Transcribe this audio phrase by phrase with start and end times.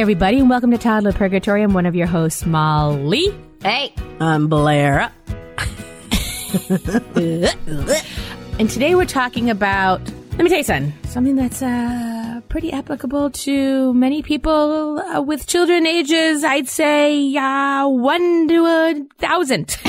[0.00, 1.62] everybody, and welcome to Toddler Purgatory.
[1.62, 3.26] I'm one of your hosts, Molly.
[3.62, 5.10] Hey, I'm Blair.
[8.58, 13.28] And today we're talking about, let me tell you something, something that's uh, pretty applicable
[13.30, 19.76] to many people uh, with children ages, I'd say uh, one to a thousand.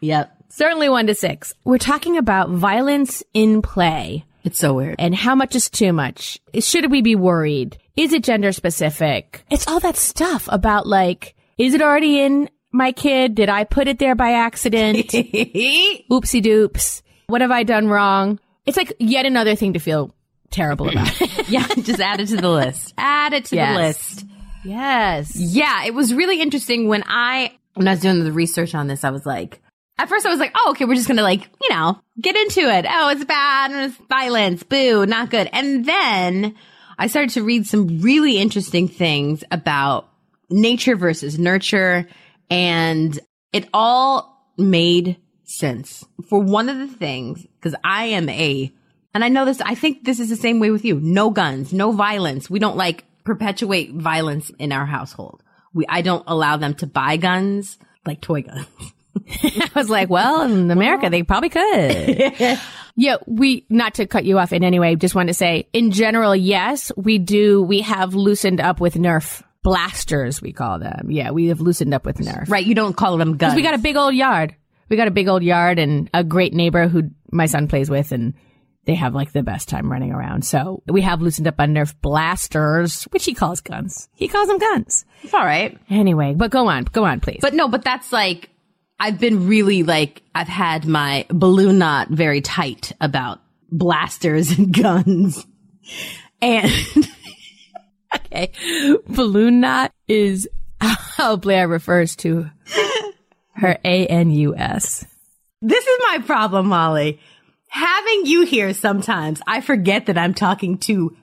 [0.00, 0.34] Yep.
[0.48, 1.54] Certainly one to six.
[1.64, 4.96] We're talking about violence in play It's so weird.
[4.98, 6.38] and how much is too much.
[6.58, 7.76] Should we be worried?
[7.96, 9.44] Is it gender specific?
[9.50, 13.34] It's all that stuff about like, is it already in my kid?
[13.34, 14.96] Did I put it there by accident?
[15.08, 17.02] Oopsie doops.
[17.26, 18.38] What have I done wrong?
[18.66, 20.14] It's like yet another thing to feel
[20.50, 21.20] terrible about.
[21.48, 22.94] yeah, just add it to the list.
[22.98, 23.74] Add it to Yes.
[23.76, 24.26] the list.
[24.64, 25.36] yes.
[25.36, 29.04] Yeah, it was really interesting when I when I was doing the research on this.
[29.04, 29.60] I was like,
[30.00, 32.60] at first I was like, oh, okay, we're just gonna like, you know, get into
[32.60, 32.86] it.
[32.88, 34.62] Oh, it's bad it's violence.
[34.62, 35.48] Boo, not good.
[35.52, 36.54] And then
[36.98, 40.08] I started to read some really interesting things about
[40.48, 42.08] nature versus nurture,
[42.48, 43.18] and
[43.52, 46.04] it all made sense.
[46.28, 48.72] For one of the things, because I am a,
[49.12, 50.98] and I know this, I think this is the same way with you.
[50.98, 52.48] No guns, no violence.
[52.48, 55.42] We don't like perpetuate violence in our household.
[55.74, 58.66] We, I don't allow them to buy guns, like toy guns.
[59.42, 62.58] I was like, well, in America, they probably could.
[62.96, 65.90] yeah, we, not to cut you off in any way, just want to say, in
[65.90, 71.10] general, yes, we do, we have loosened up with Nerf blasters, we call them.
[71.10, 72.48] Yeah, we have loosened up with Nerf.
[72.48, 72.64] Right.
[72.64, 73.54] You don't call them guns.
[73.54, 74.54] We got a big old yard.
[74.88, 78.10] We got a big old yard and a great neighbor who my son plays with
[78.12, 78.34] and
[78.86, 80.44] they have like the best time running around.
[80.44, 84.08] So we have loosened up on Nerf blasters, which he calls guns.
[84.14, 85.04] He calls them guns.
[85.22, 85.78] It's all right.
[85.88, 87.38] Anyway, but go on, go on, please.
[87.40, 88.49] But no, but that's like,
[89.00, 93.40] I've been really like, I've had my balloon knot very tight about
[93.72, 95.44] blasters and guns.
[96.42, 96.70] And
[98.14, 98.50] Okay.
[99.08, 100.48] Balloon knot is
[100.80, 102.50] how Blair refers to
[103.54, 105.06] her A-N-U-S.
[105.62, 107.20] this is my problem, Molly.
[107.68, 111.16] Having you here sometimes, I forget that I'm talking to,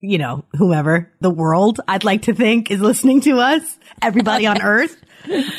[0.00, 3.78] you know, whomever the world I'd like to think is listening to us.
[4.02, 4.94] Everybody on earth,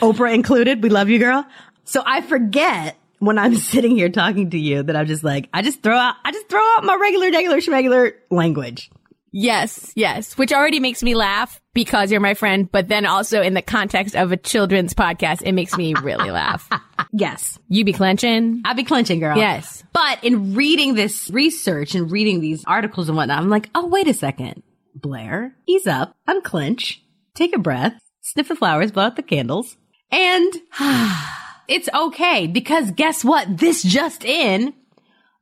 [0.02, 0.82] Oprah included.
[0.84, 1.46] We love you, girl.
[1.84, 5.62] So I forget when I'm sitting here talking to you that I'm just like, I
[5.62, 8.90] just throw out, I just throw out my regular, regular, schmegular language.
[9.32, 13.54] Yes, yes, which already makes me laugh because you're my friend, but then also in
[13.54, 16.70] the context of a children's podcast, it makes me really laugh.
[17.14, 17.58] Yes.
[17.70, 18.62] You be clenching?
[18.66, 19.38] I'll be clenching, girl.
[19.38, 19.82] Yes.
[19.94, 24.08] But in reading this research and reading these articles and whatnot, I'm like, oh, wait
[24.08, 24.62] a second.
[24.94, 27.02] Blair, ease up, unclench,
[27.34, 27.94] take a breath,
[28.28, 29.78] sniff the flowers, blow out the candles,
[30.12, 30.54] and
[31.68, 33.58] it's okay because guess what?
[33.58, 34.74] This just in,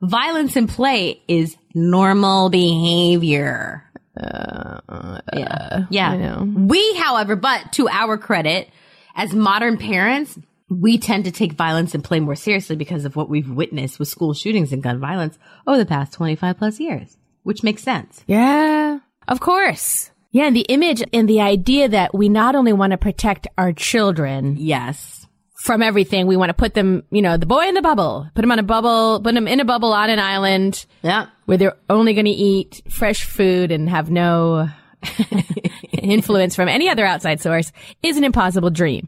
[0.02, 3.84] violence in play is normal behavior.
[4.20, 5.68] Uh, yeah.
[5.72, 6.10] Uh, yeah.
[6.10, 6.54] I know.
[6.56, 8.70] We, however, but to our credit,
[9.16, 10.38] as modern parents,
[10.70, 14.08] we tend to take violence and play more seriously because of what we've witnessed with
[14.08, 15.38] school shootings and gun violence
[15.68, 18.24] over the past 25 plus years, which makes sense.
[18.28, 20.12] Yeah, of course.
[20.36, 23.72] Yeah, and the image and the idea that we not only want to protect our
[23.72, 25.26] children Yes.
[25.64, 28.42] from everything, we want to put them, you know, the boy in the bubble, put
[28.42, 31.28] them on a bubble, put them in a bubble on an island Yeah.
[31.46, 34.68] where they're only going to eat fresh food and have no
[35.94, 37.72] influence from any other outside source
[38.04, 39.08] is an impossible dream.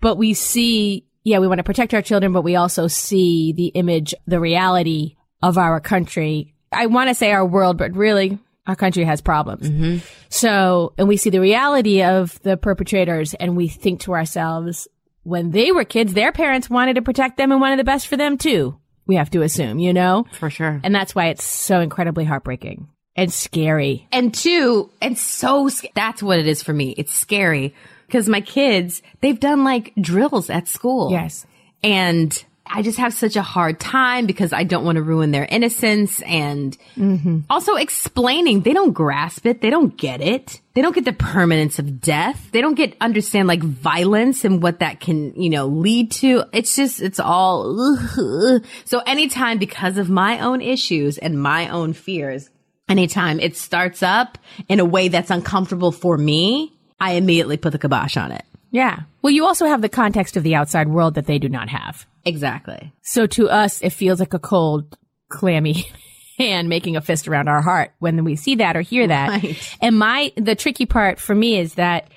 [0.00, 3.68] But we see, yeah, we want to protect our children, but we also see the
[3.74, 6.54] image, the reality of our country.
[6.70, 9.68] I want to say our world, but really our country has problems.
[9.68, 9.98] Mm-hmm.
[10.28, 14.88] So, and we see the reality of the perpetrators and we think to ourselves,
[15.22, 18.16] when they were kids, their parents wanted to protect them and wanted the best for
[18.16, 18.78] them too.
[19.06, 20.24] We have to assume, you know?
[20.38, 20.80] For sure.
[20.82, 24.08] And that's why it's so incredibly heartbreaking and scary.
[24.12, 26.94] And two, and so sc- that's what it is for me.
[26.96, 27.74] It's scary
[28.06, 31.10] because my kids, they've done like drills at school.
[31.10, 31.46] Yes.
[31.82, 35.44] And I just have such a hard time because I don't want to ruin their
[35.44, 36.76] innocence and
[37.50, 39.60] also explaining they don't grasp it.
[39.60, 40.60] They don't get it.
[40.74, 42.48] They don't get the permanence of death.
[42.52, 46.44] They don't get understand like violence and what that can, you know, lead to.
[46.52, 47.96] It's just, it's all,
[48.84, 52.50] so anytime because of my own issues and my own fears,
[52.88, 54.38] anytime it starts up
[54.68, 58.44] in a way that's uncomfortable for me, I immediately put the kibosh on it.
[58.74, 59.02] Yeah.
[59.22, 62.06] Well, you also have the context of the outside world that they do not have.
[62.24, 62.92] Exactly.
[63.02, 64.98] So to us, it feels like a cold,
[65.28, 65.86] clammy
[66.38, 69.28] hand making a fist around our heart when we see that or hear that.
[69.28, 69.76] Right.
[69.80, 72.08] And my, the tricky part for me is that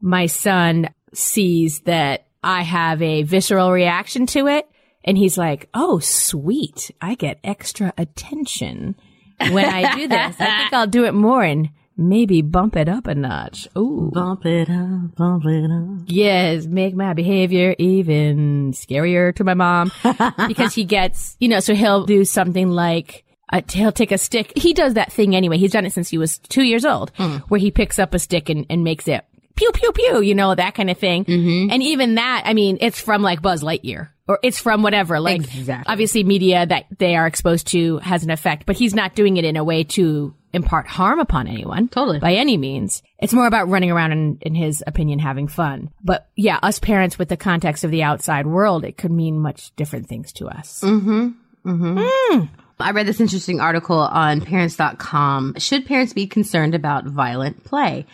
[0.00, 4.68] my son sees that I have a visceral reaction to it.
[5.02, 6.92] And he's like, Oh, sweet.
[7.00, 8.94] I get extra attention
[9.40, 10.36] when I do this.
[10.38, 13.68] I think I'll do it more in maybe bump it up a notch.
[13.76, 14.10] Ooh.
[14.12, 16.04] Bump it up, bump it up.
[16.06, 19.90] Yes, make my behavior even scarier to my mom
[20.48, 24.52] because he gets, you know, so he'll do something like, uh, he'll take a stick.
[24.56, 25.56] He does that thing anyway.
[25.58, 27.10] He's done it since he was two years old,
[27.48, 30.54] where he picks up a stick and, and makes it pew pew pew, you know,
[30.54, 31.24] that kind of thing.
[31.26, 34.10] And even that, I mean, it's from like Buzz Lightyear.
[34.28, 35.84] Or it's from whatever, like Exactly.
[35.90, 39.44] obviously media that they are exposed to has an effect, but he's not doing it
[39.44, 41.88] in a way to impart harm upon anyone.
[41.88, 42.18] Totally.
[42.18, 43.02] By any means.
[43.18, 45.90] It's more about running around and, in his opinion, having fun.
[46.02, 49.74] But yeah, us parents with the context of the outside world, it could mean much
[49.76, 50.80] different things to us.
[50.82, 51.28] mm-hmm
[51.64, 52.44] mm-hmm
[52.78, 55.54] I read this interesting article on parents.com.
[55.56, 58.04] Should parents be concerned about violent play?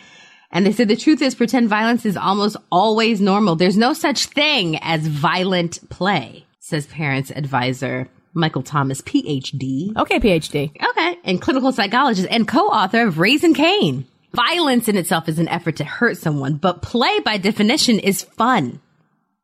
[0.51, 3.55] And they said the truth is pretend violence is almost always normal.
[3.55, 9.95] There's no such thing as violent play, says parents advisor Michael Thompson, PhD.
[9.95, 10.71] Okay, PhD.
[10.89, 11.17] Okay.
[11.23, 14.05] And clinical psychologist and co-author of Raising Cain.
[14.33, 18.81] Violence in itself is an effort to hurt someone, but play by definition is fun.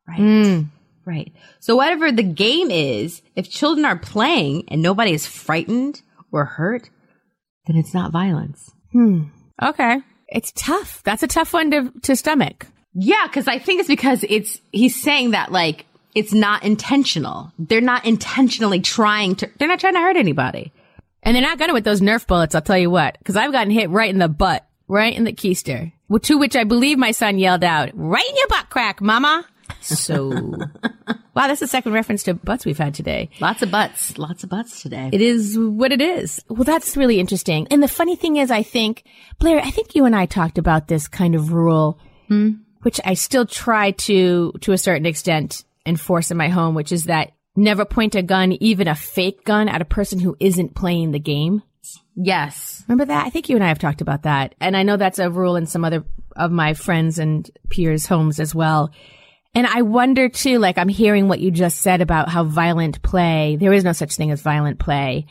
[0.08, 0.64] Right.
[1.06, 1.32] Right.
[1.60, 6.02] So whatever the game is, if children are playing and nobody is frightened
[6.32, 6.90] or hurt,
[7.66, 8.70] then it's not violence.
[8.92, 9.24] Hmm.
[9.62, 9.98] Okay.
[10.28, 11.02] It's tough.
[11.04, 12.66] That's a tough one to, to stomach.
[12.92, 17.52] Yeah, because I think it's because it's he's saying that like it's not intentional.
[17.58, 19.50] They're not intentionally trying to.
[19.58, 20.72] They're not trying to hurt anybody.
[21.22, 23.70] And they're not gonna with those Nerf bullets, I'll tell you what, because I've gotten
[23.70, 25.92] hit right in the butt, right in the keister.
[26.22, 29.46] To which I believe my son yelled out, right in your butt crack, mama.
[29.80, 30.28] So,
[31.34, 33.30] wow, that's the second reference to butts we've had today.
[33.40, 34.18] Lots of butts.
[34.18, 35.10] Lots of butts today.
[35.12, 36.42] It is what it is.
[36.48, 37.68] Well, that's really interesting.
[37.70, 39.04] And the funny thing is, I think,
[39.38, 42.54] Blair, I think you and I talked about this kind of rule, hmm?
[42.82, 47.04] which I still try to, to a certain extent, enforce in my home, which is
[47.04, 51.12] that never point a gun, even a fake gun, at a person who isn't playing
[51.12, 51.62] the game.
[52.14, 52.84] yes.
[52.88, 53.26] Remember that?
[53.26, 54.54] I think you and I have talked about that.
[54.60, 56.04] And I know that's a rule in some other
[56.36, 58.92] of my friends and peers' homes as well.
[59.54, 63.56] And I wonder too, like I'm hearing what you just said about how violent play,
[63.58, 65.26] there is no such thing as violent play.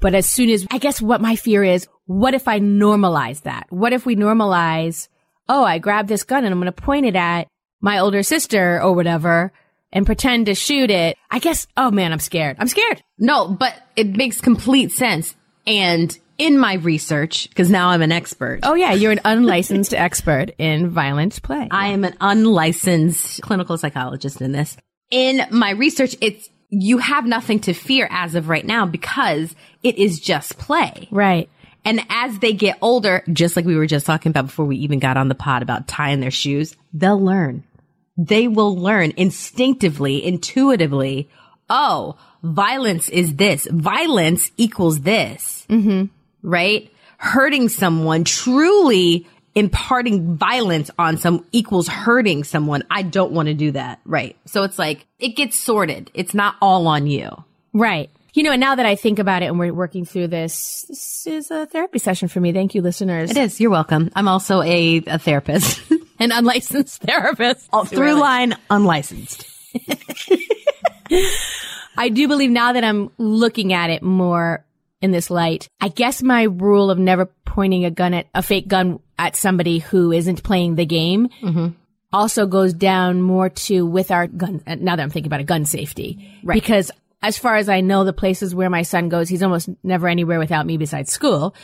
[0.00, 3.66] But as soon as, I guess what my fear is, what if I normalize that?
[3.68, 5.08] What if we normalize,
[5.48, 7.48] oh, I grab this gun and I'm going to point it at
[7.80, 9.52] my older sister or whatever
[9.92, 11.16] and pretend to shoot it?
[11.30, 12.56] I guess, oh man, I'm scared.
[12.58, 13.02] I'm scared.
[13.18, 15.34] No, but it makes complete sense.
[15.66, 20.50] And in my research, because now I'm an expert, Oh yeah, you're an unlicensed expert
[20.58, 21.68] in violent play.
[21.70, 24.76] I am an unlicensed clinical psychologist in this.
[25.10, 29.96] In my research, it's you have nothing to fear as of right now because it
[29.96, 31.08] is just play.
[31.10, 31.48] right.
[31.84, 34.98] And as they get older, just like we were just talking about before we even
[34.98, 37.64] got on the pod about tying their shoes, they'll learn.
[38.18, 41.28] They will learn instinctively, intuitively.
[41.70, 43.66] Oh, violence is this.
[43.70, 45.64] Violence equals this.
[45.70, 46.06] Mm-hmm.
[46.42, 46.92] Right?
[47.18, 52.82] Hurting someone, truly imparting violence on some equals hurting someone.
[52.90, 54.00] I don't want to do that.
[54.04, 54.36] Right.
[54.46, 56.10] So it's like, it gets sorted.
[56.14, 57.30] It's not all on you.
[57.72, 58.10] Right.
[58.34, 61.26] You know, and now that I think about it and we're working through this, this
[61.26, 62.52] is a therapy session for me.
[62.52, 63.30] Thank you, listeners.
[63.30, 63.60] It is.
[63.60, 64.10] You're welcome.
[64.14, 65.80] I'm also a, a therapist.
[66.24, 67.68] An unlicensed therapist.
[67.86, 69.46] Through line unlicensed.
[71.96, 74.64] I do believe now that I'm looking at it more
[75.00, 78.68] in this light, I guess my rule of never pointing a gun at a fake
[78.68, 81.68] gun at somebody who isn't playing the game mm-hmm.
[82.12, 84.62] also goes down more to with our gun.
[84.66, 86.60] Now that I'm thinking about it, gun safety, right?
[86.60, 86.90] Because
[87.22, 90.38] as far as I know, the places where my son goes, he's almost never anywhere
[90.38, 91.54] without me besides school.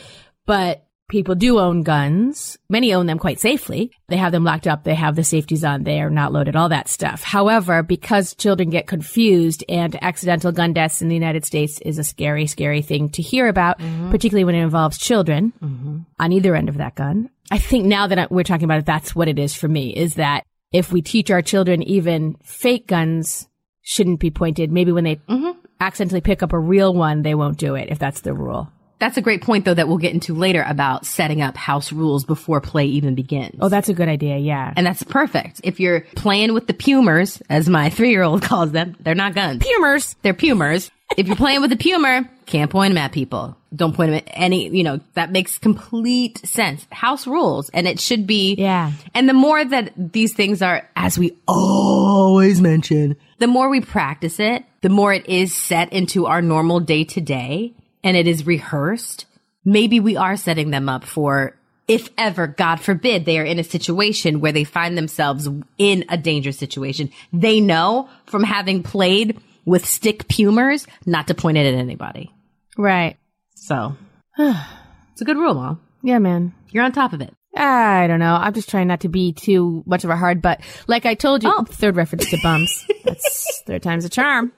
[0.45, 2.57] But people do own guns.
[2.69, 3.91] Many own them quite safely.
[4.07, 4.83] They have them locked up.
[4.83, 5.83] They have the safeties on.
[5.83, 7.23] They are not loaded, all that stuff.
[7.23, 12.03] However, because children get confused and accidental gun deaths in the United States is a
[12.03, 14.11] scary, scary thing to hear about, mm-hmm.
[14.11, 15.99] particularly when it involves children mm-hmm.
[16.19, 17.29] on either end of that gun.
[17.51, 20.15] I think now that we're talking about it, that's what it is for me is
[20.15, 23.47] that if we teach our children even fake guns
[23.81, 25.51] shouldn't be pointed, maybe when they mm-hmm.
[25.79, 28.69] accidentally pick up a real one, they won't do it if that's the rule.
[28.99, 32.23] That's a great point, though, that we'll get into later about setting up house rules
[32.23, 33.57] before play even begins.
[33.59, 34.37] Oh, that's a good idea.
[34.37, 34.73] Yeah.
[34.75, 35.61] and that's perfect.
[35.63, 39.35] If you're playing with the pumers, as my three year old calls them, they're not
[39.35, 39.63] guns.
[39.63, 40.15] Pumers.
[40.21, 40.89] They're pumers.
[41.17, 43.57] if you're playing with a pumer, can't point them at people.
[43.75, 46.87] Don't point them at any, you know, that makes complete sense.
[46.91, 47.69] House rules.
[47.69, 48.55] And it should be.
[48.55, 48.93] Yeah.
[49.13, 54.39] And the more that these things are, as we always mention, the more we practice
[54.39, 57.73] it, the more it is set into our normal day to day
[58.05, 59.25] and it is rehearsed.
[59.65, 61.57] Maybe we are setting them up for
[61.87, 65.47] if ever, God forbid, they are in a situation where they find themselves
[65.77, 67.11] in a dangerous situation.
[67.33, 72.31] They know from having played with stick pumers not to point it at anybody.
[72.77, 73.17] Right.
[73.55, 73.95] So
[74.37, 75.81] it's a good rule, Mom.
[76.01, 76.53] Yeah, man.
[76.71, 77.33] You're on top of it.
[77.55, 78.33] I don't know.
[78.35, 80.61] I'm just trying not to be too much of a hard butt.
[80.87, 81.63] Like I told you, Oh.
[81.63, 82.85] third reference to bums.
[83.05, 84.51] That's third time's a charm.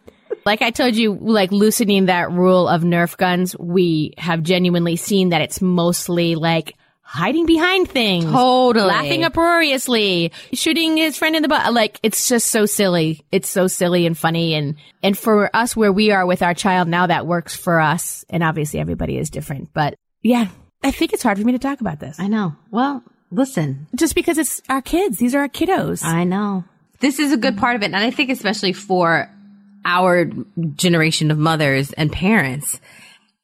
[0.48, 5.30] Like I told you, like loosening that rule of Nerf guns, we have genuinely seen
[5.30, 8.24] that it's mostly like hiding behind things.
[8.32, 8.88] Totally.
[8.88, 11.74] Laughing uproariously, shooting his friend in the butt.
[11.74, 13.26] Like it's just so silly.
[13.30, 14.54] It's so silly and funny.
[14.54, 18.24] And, and for us where we are with our child now, that works for us.
[18.30, 20.48] And obviously everybody is different, but yeah,
[20.82, 22.56] I think it's hard for me to talk about this I know.
[22.72, 25.18] Well, listen, just because it's our kids.
[25.18, 26.06] These are our kiddos.
[26.06, 26.64] I know.
[27.02, 27.88] This is a good part of it.
[27.88, 29.30] And I think especially for
[29.88, 30.26] our
[30.76, 32.80] generation of mothers and parents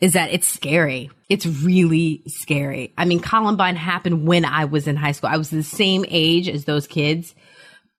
[0.02, 1.10] is that it's scary.
[1.30, 2.94] It's really scary.
[2.98, 5.30] I mean, Columbine happened when I was in high school.
[5.32, 7.34] I was the same age as those kids.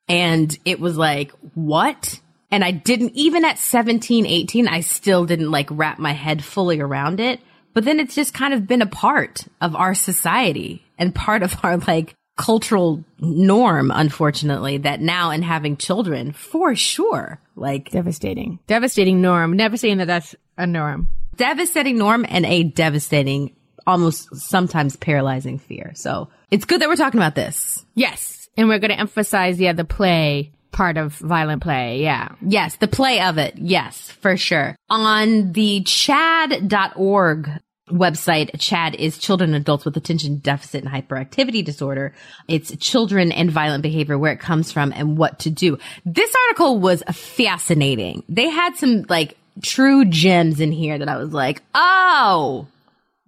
[0.07, 2.21] And it was like, what?
[2.51, 6.79] And I didn't, even at 17, 18, I still didn't like wrap my head fully
[6.79, 7.41] around it.
[7.73, 11.57] But then it's just kind of been a part of our society and part of
[11.65, 18.59] our like cultural norm, unfortunately, that now in having children, for sure, like devastating.
[18.67, 19.55] Devastating norm.
[19.55, 21.09] Never saying that that's a norm.
[21.37, 23.55] devastating norm and a devastating,
[23.87, 25.93] almost sometimes paralyzing fear.
[25.95, 27.85] So it's good that we're talking about this.
[27.95, 28.49] Yes.
[28.57, 32.03] And we're going to emphasize, yeah, the play part of violent play.
[32.03, 32.29] Yeah.
[32.41, 33.55] Yes, the play of it.
[33.57, 34.77] Yes, for sure.
[34.91, 37.51] On the chadd.org
[37.91, 42.15] website, CHADD is children and adults with attention deficit and hyperactivity disorder.
[42.49, 45.79] It's children and violent behavior, where it comes from and what to do.
[46.05, 48.23] This article was fascinating.
[48.29, 52.67] They had some like true gems in here that I was like, oh,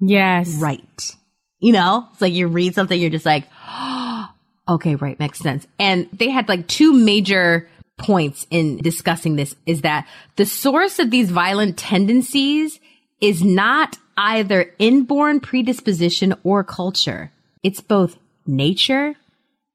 [0.00, 0.56] Yes.
[0.60, 1.16] right.
[1.58, 3.44] You know, it's like you read something, you're just like,
[4.68, 5.66] okay, right, makes sense.
[5.78, 11.10] And they had like two major points in discussing this is that the source of
[11.10, 12.78] these violent tendencies
[13.22, 17.30] is not either inborn predisposition or culture.
[17.62, 19.14] It's both nature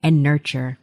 [0.04, 0.78] and nurture.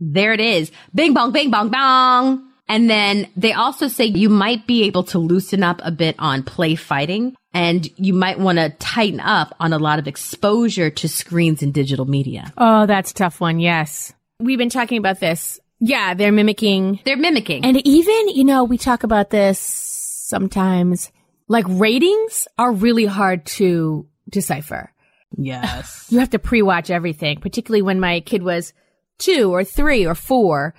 [0.00, 0.72] There it is.
[0.94, 2.48] Bing bong, bing bong, bong.
[2.68, 6.42] And then they also say you might be able to loosen up a bit on
[6.42, 11.08] play fighting and you might want to tighten up on a lot of exposure to
[11.08, 12.52] screens and digital media.
[12.56, 13.60] Oh, that's a tough one.
[13.60, 14.12] Yes.
[14.40, 15.60] We've been talking about this.
[15.80, 16.14] Yeah.
[16.14, 17.00] They're mimicking.
[17.04, 17.64] They're mimicking.
[17.64, 21.10] And even, you know, we talk about this sometimes.
[21.48, 24.92] Like ratings are really hard to decipher.
[25.36, 26.06] yes.
[26.10, 28.72] You have to pre-watch everything, particularly when my kid was
[29.18, 30.74] two or three or four,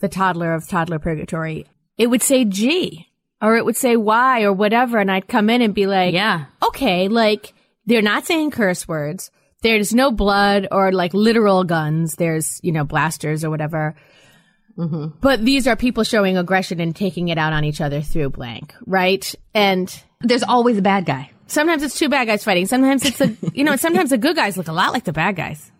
[0.00, 1.66] the toddler of toddler purgatory.
[1.98, 3.06] It would say G
[3.40, 4.98] or it would say Y or whatever.
[4.98, 6.46] And I'd come in and be like, Yeah.
[6.62, 7.54] okay, like
[7.86, 9.30] they're not saying curse words.
[9.62, 12.16] There's no blood or like literal guns.
[12.16, 13.96] There's, you know, blasters or whatever.
[14.76, 18.74] But these are people showing aggression and taking it out on each other through blank,
[18.86, 19.34] right?
[19.54, 19.88] And
[20.20, 21.30] There's always a bad guy.
[21.46, 22.66] sometimes it's two bad guys fighting.
[22.66, 25.36] Sometimes it's a, you know, sometimes the good guys look a lot like the bad
[25.36, 25.70] guys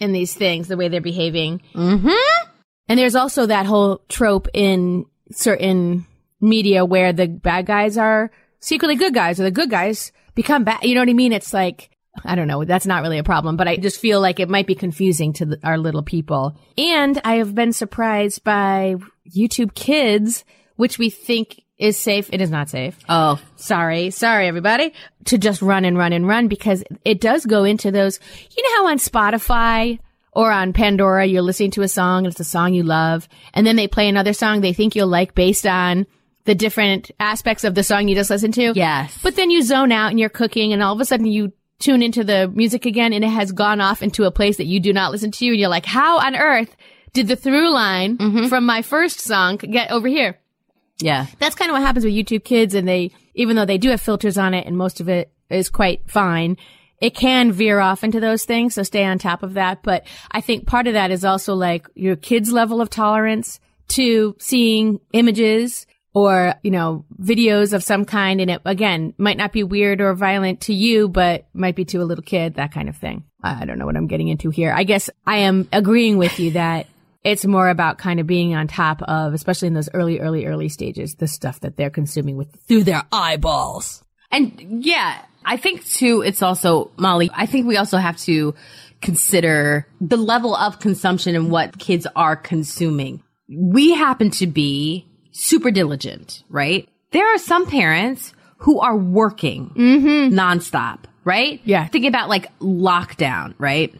[0.00, 1.60] in these things, the way they're behaving.
[1.74, 2.48] Mm-hmm.
[2.88, 6.04] And there's also that whole trope in certain
[6.40, 8.30] media where the bad guys are
[8.60, 10.82] secretly good guys or the good guys become bad.
[10.82, 11.32] You know what I mean?
[11.32, 11.90] It's like,
[12.24, 12.64] I don't know.
[12.64, 15.46] That's not really a problem, but I just feel like it might be confusing to
[15.46, 16.56] the, our little people.
[16.76, 18.96] And I have been surprised by
[19.34, 20.44] YouTube kids,
[20.76, 22.28] which we think is safe.
[22.32, 24.92] It is not safe Oh, sorry, sorry everybody,
[25.26, 28.20] to just run and run and run because it does go into those,
[28.56, 29.98] you know how on Spotify
[30.32, 33.66] or on Pandora, you're listening to a song and it's a song you love and
[33.66, 36.06] then they play another song they think you'll like based on
[36.44, 38.72] the different aspects of the song you just listened to.
[38.74, 39.18] yes.
[39.22, 41.52] But then you zone out and you're cooking and all of a sudden you
[41.82, 44.80] tune into the music again and it has gone off into a place that you
[44.80, 46.74] do not listen to and you're like, how on earth
[47.12, 48.46] did the through line mm-hmm.
[48.46, 50.38] from my first song get over here?
[51.00, 51.26] yeah.
[51.38, 54.00] that's kind of what happens with YouTube kids and they, even though they do have
[54.00, 56.56] filters on it and most of it is quite fine,
[57.00, 58.74] it can veer off into those things.
[58.74, 59.82] So stay on top of that.
[59.82, 63.58] But I think part of that is also like your kids level of tolerance
[63.88, 68.40] to seeing images or, you know, videos of some kind.
[68.40, 71.98] And it again might not be weird or violent to you, but might be to
[71.98, 73.24] a little kid, that kind of thing.
[73.42, 74.72] I don't know what I'm getting into here.
[74.72, 76.86] I guess I am agreeing with you that
[77.24, 80.68] it's more about kind of being on top of, especially in those early, early, early
[80.68, 84.02] stages, the stuff that they're consuming with through their eyeballs.
[84.30, 88.54] And yeah, I think too, it's also, Molly, I think we also have to
[89.00, 93.22] consider the level of consumption and what kids are consuming.
[93.48, 96.88] We happen to be super diligent, right?
[97.10, 100.38] There are some parents who are working mm-hmm.
[100.38, 101.60] nonstop, right?
[101.64, 101.86] Yeah.
[101.88, 103.92] Thinking about like lockdown, right?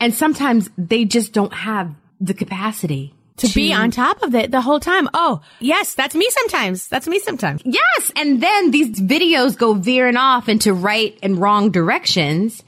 [0.00, 4.62] And sometimes they just don't have the capacity To be on top of it the
[4.62, 5.08] whole time.
[5.12, 6.88] Oh, yes, that's me sometimes.
[6.88, 7.60] That's me sometimes.
[7.64, 8.10] Yes.
[8.16, 12.64] And then these videos go veering off into right and wrong directions.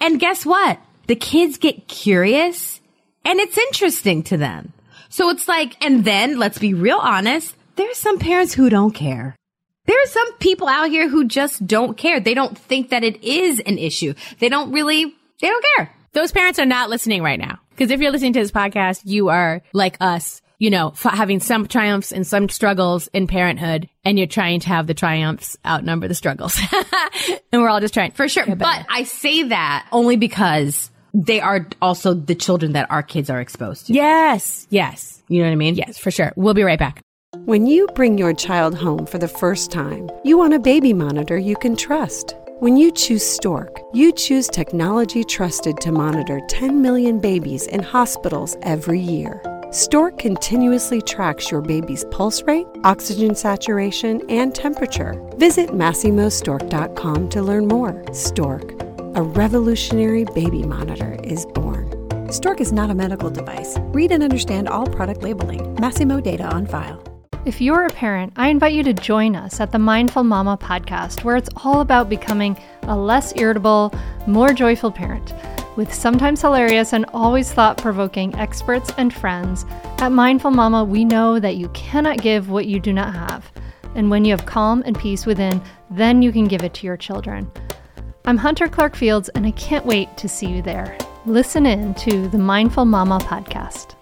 [0.00, 0.78] And guess what?
[1.08, 2.80] The kids get curious
[3.24, 4.72] and it's interesting to them.
[5.14, 7.54] So it's like, and then let's be real honest.
[7.76, 9.36] There's some parents who don't care.
[9.86, 12.18] There are some people out here who just don't care.
[12.18, 14.14] They don't think that it is an issue.
[14.40, 15.04] They don't really,
[15.40, 15.92] they don't care.
[16.14, 17.60] Those parents are not listening right now.
[17.70, 21.38] Because if you're listening to this podcast, you are like us, you know, f- having
[21.38, 26.08] some triumphs and some struggles in parenthood, and you're trying to have the triumphs outnumber
[26.08, 26.58] the struggles.
[27.52, 28.10] and we're all just trying.
[28.10, 28.46] For sure.
[28.56, 33.40] But I say that only because they are also the children that our kids are
[33.40, 33.94] exposed to.
[33.94, 34.66] Yes.
[34.68, 35.22] Yes.
[35.28, 35.76] You know what I mean?
[35.76, 36.32] Yes, for sure.
[36.36, 37.00] We'll be right back.
[37.44, 41.38] When you bring your child home for the first time, you want a baby monitor
[41.38, 42.36] you can trust.
[42.60, 48.56] When you choose Stork, you choose technology trusted to monitor 10 million babies in hospitals
[48.62, 49.42] every year.
[49.72, 55.20] Stork continuously tracks your baby's pulse rate, oxygen saturation, and temperature.
[55.36, 58.04] Visit MasimoStork.com to learn more.
[58.12, 61.88] Stork, a revolutionary baby monitor, is born.
[62.32, 63.78] Stork is not a medical device.
[63.92, 65.76] Read and understand all product labeling.
[65.76, 67.00] Masimo data on file.
[67.44, 71.22] If you're a parent, I invite you to join us at the Mindful Mama podcast,
[71.22, 73.94] where it's all about becoming a less irritable,
[74.26, 75.32] more joyful parent.
[75.76, 79.64] With sometimes hilarious and always thought provoking experts and friends,
[79.98, 83.52] at Mindful Mama, we know that you cannot give what you do not have.
[83.94, 86.96] And when you have calm and peace within, then you can give it to your
[86.96, 87.48] children.
[88.26, 90.96] I'm Hunter Clark Fields, and I can't wait to see you there.
[91.26, 93.94] Listen in to the Mindful Mama podcast.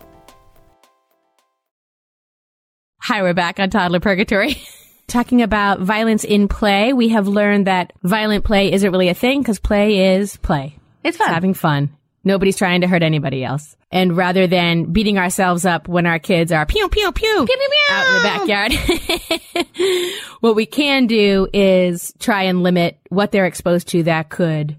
[3.01, 4.63] Hi, we're back on Toddler Purgatory.
[5.09, 9.41] Talking about violence in play, we have learned that violent play isn't really a thing
[9.41, 10.77] because play is play.
[11.03, 11.29] It's fun.
[11.29, 11.91] having fun.
[12.25, 13.77] Nobody's trying to hurt anybody else.
[13.91, 17.69] And rather than beating ourselves up when our kids are pew, pew, pew, Pew, pew,
[17.69, 17.95] pew.
[17.95, 23.89] out in the backyard, what we can do is try and limit what they're exposed
[23.89, 24.77] to that could,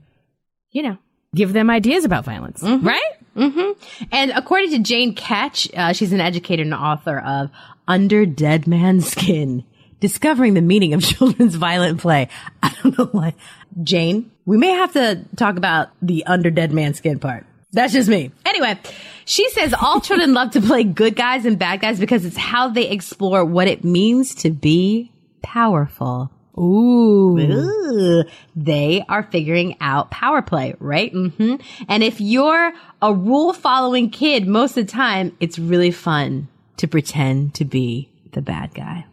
[0.71, 0.97] you know,
[1.35, 3.01] give them ideas about violence, right?
[3.35, 7.49] And according to Jane Katch, uh, she's an educator and author of
[7.87, 9.63] Under Dead Man's Skin,
[9.99, 12.29] Discovering the Meaning of Children's Violent Play.
[12.61, 13.33] I don't know why.
[13.81, 17.45] Jane, we may have to talk about the Under Dead Man's Skin part.
[17.71, 18.31] That's just me.
[18.45, 18.77] Anyway,
[19.25, 22.69] she says all children love to play good guys and bad guys because it's how
[22.69, 26.29] they explore what it means to be powerful.
[26.55, 27.39] Ooh.
[27.39, 28.23] Ooh,
[28.55, 31.11] they are figuring out power play, right?
[31.11, 31.55] hmm
[31.89, 36.87] And if you're a rule following kid, most of the time, it's really fun to
[36.87, 39.05] pretend to be the bad guy.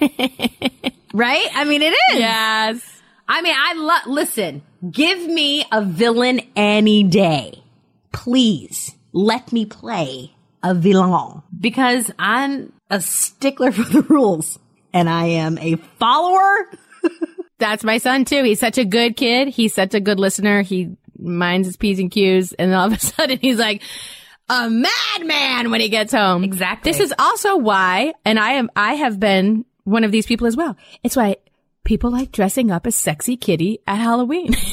[1.14, 1.46] right?
[1.54, 2.18] I mean, it is.
[2.18, 2.99] Yes.
[3.30, 7.62] I mean, I love, listen, give me a villain any day.
[8.10, 14.58] Please let me play a villain because I'm a stickler for the rules
[14.92, 16.70] and I am a follower.
[17.58, 18.42] That's my son too.
[18.42, 19.46] He's such a good kid.
[19.46, 20.62] He's such a good listener.
[20.62, 22.52] He minds his P's and Q's.
[22.54, 23.82] And all of a sudden he's like
[24.48, 26.42] a madman when he gets home.
[26.42, 26.90] Exactly.
[26.90, 30.56] This is also why, and I am, I have been one of these people as
[30.56, 30.76] well.
[31.04, 31.36] It's why
[31.84, 34.54] people like dressing up as sexy kitty at Halloween.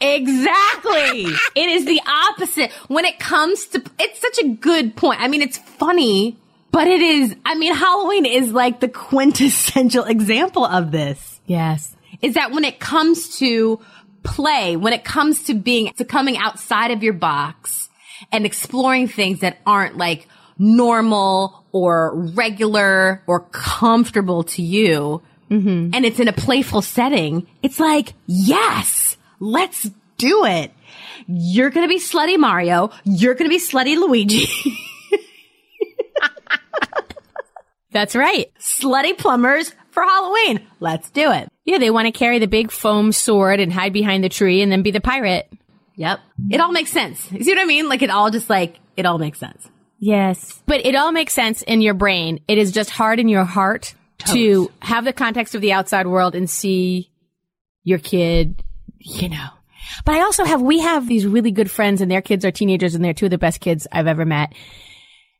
[0.00, 1.24] Exactly.
[1.56, 5.20] it is the opposite when it comes to, it's such a good point.
[5.20, 6.38] I mean, it's funny,
[6.70, 11.40] but it is, I mean, Halloween is like the quintessential example of this.
[11.46, 11.96] yes.
[12.22, 13.80] Is that when it comes to
[14.24, 17.88] play, when it comes to being, to coming outside of your box
[18.32, 20.26] and exploring things that aren't like
[20.58, 25.94] normal or regular or comfortable to you, Mm-hmm.
[25.94, 30.72] and it's in a playful setting, it's like, yes, let's do it.
[31.26, 32.90] You're gonna be slutty Mario.
[33.04, 34.46] You're gonna be slutty Luigi.
[37.90, 38.52] That's right.
[38.60, 40.60] slutty plumbers for Halloween.
[40.80, 41.48] Let's do it.
[41.64, 41.78] Yeah.
[41.78, 44.82] They want to carry the big foam sword and hide behind the tree and then
[44.82, 45.50] be the pirate.
[45.96, 46.20] Yep.
[46.50, 47.30] It all makes sense.
[47.32, 47.88] You see what I mean?
[47.88, 49.68] Like it all just like, it all makes sense.
[49.98, 50.62] Yes.
[50.66, 52.40] But it all makes sense in your brain.
[52.46, 53.94] It is just hard in your heart
[54.26, 57.10] to have the context of the outside world and see
[57.84, 58.62] your kid,
[58.98, 59.48] you know.
[60.04, 62.94] But I also have, we have these really good friends and their kids are teenagers
[62.94, 64.52] and they're two of the best kids I've ever met.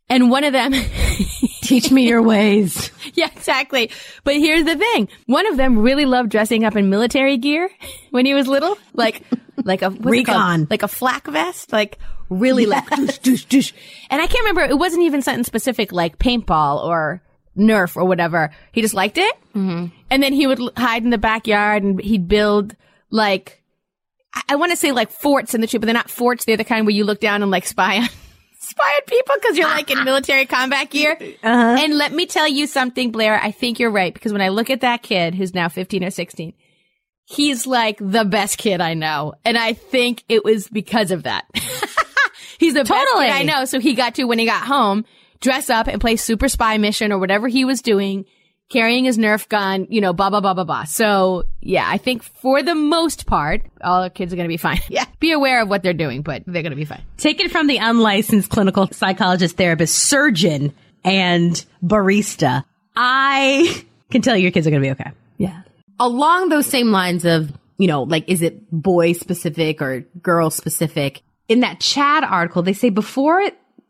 [0.08, 0.72] And one of them,
[1.68, 2.90] Teach me your ways.
[3.12, 3.90] yeah, exactly.
[4.24, 5.08] But here's the thing.
[5.26, 7.68] One of them really loved dressing up in military gear
[8.10, 8.78] when he was little.
[8.94, 9.22] Like,
[9.64, 9.90] like a?
[9.90, 10.66] Recon.
[10.70, 11.70] Like a flak vest.
[11.70, 11.98] Like
[12.30, 13.72] really like, doosh, doosh, doosh.
[14.08, 17.20] And I can't remember, it wasn't even something specific like paintball or
[17.58, 18.50] Nerf or whatever.
[18.72, 19.34] He just liked it.
[19.54, 19.86] Mm-hmm.
[20.10, 22.76] And then he would hide in the backyard and he'd build
[23.10, 23.62] like,
[24.34, 26.44] I, I want to say like forts in the tree, but they're not forts.
[26.44, 28.08] They're the kind where you look down and like spy on,
[28.60, 31.18] spy on people because you're like in military combat gear.
[31.42, 33.40] And let me tell you something, Blair.
[33.42, 36.10] I think you're right because when I look at that kid who's now 15 or
[36.10, 36.52] 16,
[37.24, 39.34] he's like the best kid I know.
[39.44, 41.44] And I think it was because of that.
[42.58, 43.26] he's the best Totally.
[43.26, 43.64] kid I know.
[43.64, 45.04] So he got to, when he got home,
[45.40, 48.24] dress up and play super spy mission or whatever he was doing,
[48.68, 50.85] carrying his Nerf gun, you know, blah, blah, blah, blah, blah.
[50.85, 54.57] So yeah, I think for the most part, all the kids are going to be
[54.57, 54.81] fine.
[54.88, 55.05] Yeah.
[55.20, 57.03] Be aware of what they're doing, but they're going to be fine.
[57.16, 60.72] Take it from the unlicensed clinical psychologist, therapist, surgeon,
[61.05, 62.64] and barista.
[62.94, 65.11] I can tell you your kids are going to be okay.
[65.38, 65.62] Yeah.
[65.98, 71.22] Along those same lines of, you know, like, is it boy specific or girl specific?
[71.48, 73.40] In that CHADD article, they say before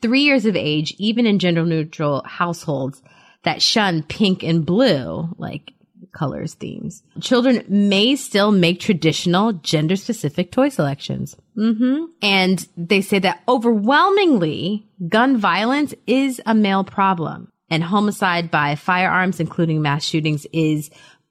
[0.00, 3.02] three years of age, even in gender neutral households
[3.44, 5.72] that shun pink and blue, like
[6.12, 11.36] colors, themes, children may still make traditional gender specific toy selections.
[11.54, 18.74] hmm And they say that overwhelmingly gun violence is a male problem and homicide by
[18.74, 20.90] firearms, including mass shootings is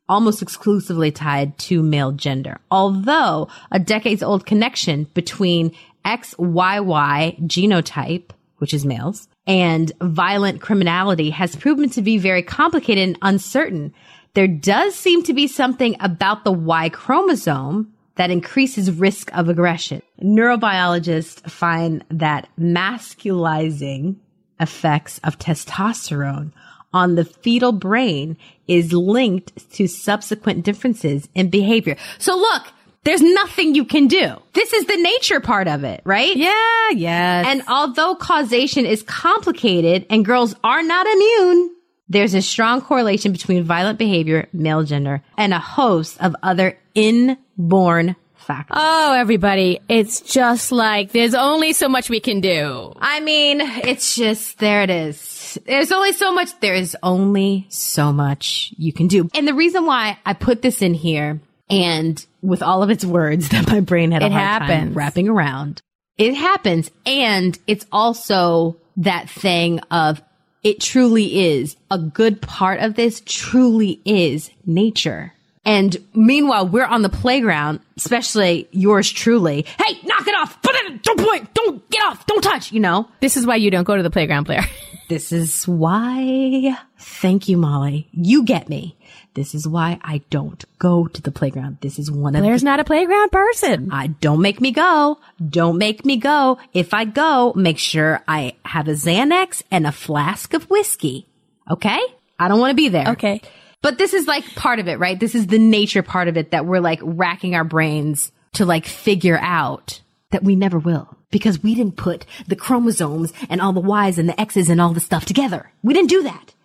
[0.09, 2.59] almost exclusively tied to male gender.
[2.71, 5.75] Although a decades old connection between
[6.05, 13.17] XYY genotype, which is males, and violent criminality has proven to be very complicated and
[13.21, 13.93] uncertain.
[14.33, 20.01] There does seem to be something about the Y chromosome that increases risk of aggression.
[20.21, 24.15] Neurobiologists find that masculizing
[24.59, 26.51] effects of testosterone
[26.93, 31.95] on the fetal brain is linked to subsequent differences in behavior.
[32.17, 32.63] So look,
[33.07, 34.35] there's nothing you can do.
[34.53, 36.35] This is the nature part of it, right?
[36.35, 36.89] Yeah.
[36.91, 37.45] Yes.
[37.47, 41.73] And although causation is complicated and girls are not immune,
[42.09, 48.17] there's a strong correlation between violent behavior, male gender, and a host of other inborn
[48.35, 48.77] factors.
[48.77, 52.93] Oh, everybody, it's just like there's only so much we can do.
[52.97, 55.57] I mean, it's just, there it is.
[55.65, 59.29] There's only so much, there is only so much you can do.
[59.33, 61.39] And the reason why I put this in here
[61.69, 65.29] and with all of its words that my brain had a It hard time wrapping
[65.29, 65.81] around,
[66.17, 66.91] it happens.
[67.05, 70.21] And it's also that thing of
[70.63, 75.33] it truly is a good part of this truly is nature.
[75.63, 79.65] And meanwhile, we're on the playground, especially yours truly.
[79.77, 80.61] Hey, knock it off.
[80.61, 81.53] Put it, don't point.
[81.53, 82.25] Don't get off.
[82.25, 83.09] Don't touch, you know?
[83.19, 84.65] This is why you don't go to the playground Blair.
[85.09, 86.77] This is why.
[86.99, 88.09] Thank you, Molly.
[88.11, 88.96] You get me.
[89.37, 91.77] This is why I don't go to the playground.
[91.81, 93.89] This is one of Blair's the, not a playground person.
[93.91, 95.19] I don't make me go.
[95.47, 96.57] Don't make me go.
[96.73, 101.27] If I go, make sure I have a Xanax and a flask of whiskey.
[101.69, 101.99] Okay?
[102.39, 103.09] I don't want to be there.
[103.09, 103.43] Okay.
[103.83, 105.19] But this is like part of it, right?
[105.19, 108.87] This is the nature part of it that we're like racking our brains to like
[108.87, 113.81] figure out that we never will because we didn't put the chromosomes and all the
[113.81, 115.71] Y's and the X's and all the stuff together.
[115.83, 116.55] We didn't do that.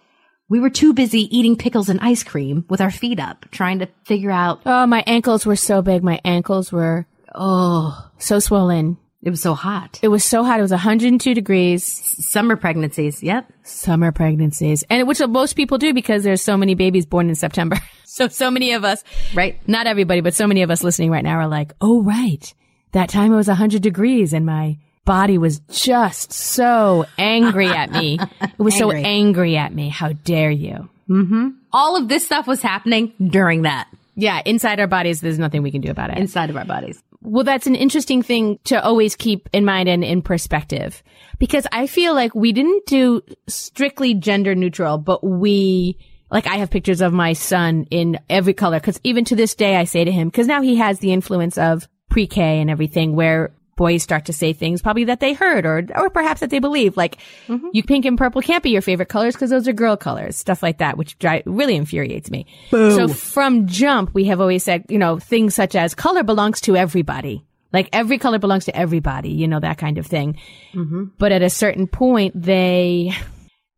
[0.53, 3.89] We were too busy eating pickles and ice cream with our feet up, trying to
[4.05, 6.03] figure out, Oh, my ankles were so big.
[6.05, 8.99] My ankles were oh, so swollen.
[9.23, 9.99] it was so hot.
[10.03, 10.59] It was so hot.
[10.59, 11.83] It was 102 degrees.
[12.29, 13.23] Summer pregnancies.
[13.23, 13.51] Yep.
[13.63, 14.85] Summer pregnancies.
[14.91, 17.79] And which most people do because there's so many babies born in September.
[18.05, 19.59] So, so many of us, Right.
[19.67, 22.53] not everybody, but so many of us listening right now are like, oh, right.
[22.93, 28.19] That time it was 100 degrees and my body was just so angry at me.
[28.43, 29.05] It was so Angry.
[29.05, 29.89] angry at me.
[29.89, 30.89] How dare you?
[31.09, 31.49] Mm-hmm.
[31.73, 35.71] All of this stuff was happening during that Yeah, inside our bodies, there's nothing we
[35.73, 36.19] can do about it.
[36.19, 37.03] inside of our bodies.
[37.23, 41.03] Well, that's an interesting thing to always keep in mind and in perspective
[41.39, 45.97] because I feel like we didn't do strictly gender neutral, but we,
[46.31, 49.77] like I have pictures of my son in every color because even to this day
[49.77, 53.53] I say to him, because now he has the influence of pre-K and everything where
[53.77, 56.97] boys start to say things probably that they heard or, or perhaps that they believe.
[56.97, 57.69] Like mm-hmm.
[57.73, 60.63] you pink and purple can't be your favorite colors because those are girl colors, stuff
[60.63, 62.47] like that, which dri- really infuriates me.
[62.71, 66.77] So from jump, we have always said, you know, things such as color belongs to
[66.77, 67.45] everybody.
[67.73, 70.39] Like every color belongs to everybody, you know, that kind of thing.
[70.75, 71.05] Mm-hmm.
[71.17, 73.13] But at a certain point, they,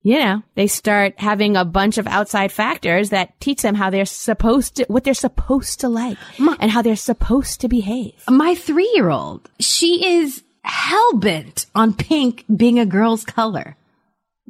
[0.04, 4.04] you know, they start having a bunch of outside factors that teach them how they're
[4.04, 6.18] supposed to, what they're supposed to like
[6.60, 8.12] and how they're supposed to behave.
[8.28, 13.76] my three year old, she is hell bent on pink being a girl's color.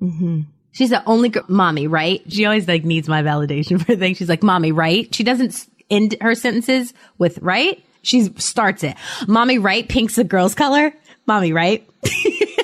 [0.03, 0.40] Mm-hmm.
[0.73, 2.21] She's the only girl, mommy, right?
[2.29, 4.19] She always like needs my validation for things.
[4.19, 5.14] She's like, mommy, right?
[5.14, 7.83] She doesn't end her sentences with right.
[8.03, 8.97] She starts it.
[9.29, 9.88] Mommy, right?
[9.88, 10.93] Pink's a girl's color.
[11.27, 11.88] Mommy, right?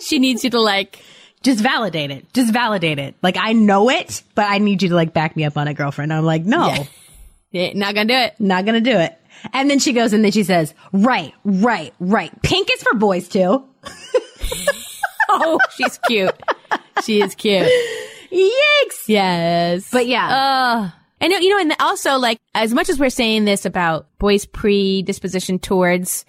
[0.00, 1.02] She needs you to like,
[1.46, 2.32] Just validate it.
[2.34, 3.14] Just validate it.
[3.22, 5.74] Like I know it, but I need you to like back me up on it,
[5.74, 6.12] girlfriend.
[6.12, 6.86] I'm like, no.
[7.54, 8.34] eh, not gonna do it.
[8.40, 9.16] Not gonna do it.
[9.52, 12.32] And then she goes and then she says, right, right, right.
[12.42, 13.64] Pink is for boys too.
[15.28, 16.32] Oh, she's cute.
[17.04, 17.68] she is cute.
[18.32, 19.04] Yikes.
[19.08, 19.90] Yes.
[19.90, 20.28] But yeah.
[20.28, 24.46] Uh, And you know, and also like as much as we're saying this about boys'
[24.46, 26.24] predisposition towards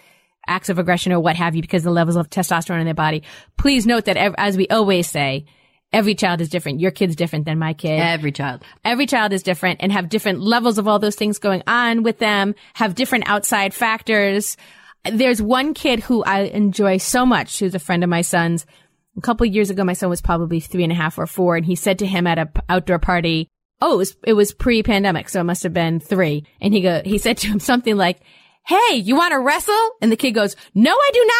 [0.47, 3.23] acts of aggression or what have you because the levels of testosterone in their body,
[3.57, 5.45] please note that as we always say,
[5.93, 6.79] every child is different.
[6.79, 7.99] Your kid's different than my kid.
[7.99, 8.63] Every child.
[8.83, 12.19] Every child is different and have different levels of all those things going on with
[12.19, 14.57] them, have different outside factors.
[15.09, 18.65] There's one kid who I enjoy so much, who's a friend of my son's.
[19.17, 21.55] A couple of years ago, my son was probably three and a half or four,
[21.55, 23.47] and he said to him at a p- outdoor party,
[23.81, 26.45] "Oh, it was it was pre-pandemic, so it must have been three.
[26.61, 28.19] And he go, he said to him something like,
[28.67, 31.31] "Hey, you want to wrestle?" And the kid goes, "No, I do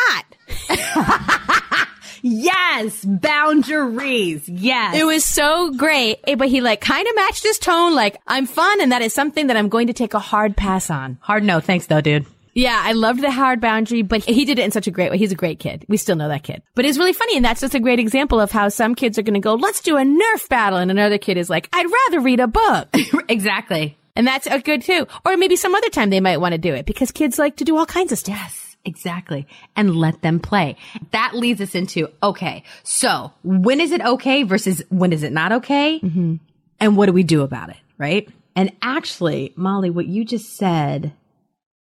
[0.69, 1.87] not."
[2.23, 4.49] Yes, boundaries.
[4.49, 4.95] Yes.
[4.95, 8.45] It was so great, Eh, but he like kind of matched his tone, like I'm
[8.47, 11.19] fun, and that is something that I'm going to take a hard pass on.
[11.21, 12.25] hard no, thanks though, dude.
[12.53, 15.19] Yeah, I loved the hard boundary, but he did it in such a great way.
[15.19, 15.85] He's a great kid.
[15.87, 16.63] We still know that kid.
[16.73, 19.21] But it's really funny, and that's just a great example of how some kids are
[19.21, 22.19] going to go, let's do a Nerf battle, and another kid is like, I'd rather
[22.19, 22.87] read a book.
[23.29, 23.96] exactly.
[24.17, 25.07] And that's a good too.
[25.23, 27.63] Or maybe some other time they might want to do it because kids like to
[27.63, 28.35] do all kinds of stuff.
[28.35, 29.47] Yes, exactly.
[29.75, 30.75] And let them play.
[31.11, 35.51] That leads us into, okay, so when is it okay versus when is it not
[35.53, 35.99] okay?
[35.99, 36.35] Mm-hmm.
[36.79, 37.77] And what do we do about it?
[37.99, 38.27] Right.
[38.55, 41.13] And actually, Molly, what you just said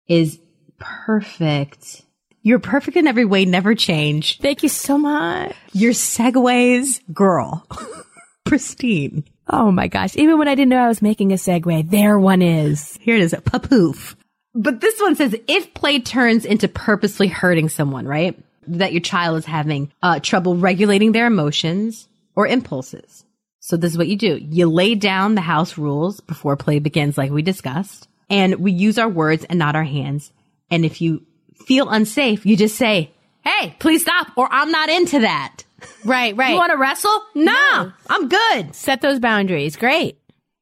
[0.09, 0.38] is
[0.79, 2.03] perfect.
[2.43, 4.38] You're perfect in every way, never change.
[4.38, 5.55] Thank you so much.
[5.73, 7.66] Your segues, girl.
[8.45, 9.25] Pristine.
[9.53, 10.17] Oh my gosh.
[10.17, 12.97] Even when I didn't know I was making a segue, there one is.
[13.01, 14.15] Here it is, a papoof.
[14.55, 18.39] But this one says if play turns into purposely hurting someone, right?
[18.69, 23.25] That your child is having uh, trouble regulating their emotions or impulses.
[23.59, 24.37] So this is what you do.
[24.41, 28.99] You lay down the house rules before play begins, like we discussed, and we use
[28.99, 30.33] our words and not our hands.
[30.71, 31.27] And if you
[31.67, 33.11] feel unsafe, you just say,
[33.45, 35.65] Hey, please stop, or I'm not into that.
[36.05, 36.51] Right, right.
[36.51, 37.23] You want to wrestle?
[37.35, 38.75] No, I'm good.
[38.75, 39.77] set those boundaries.
[39.77, 40.19] Great.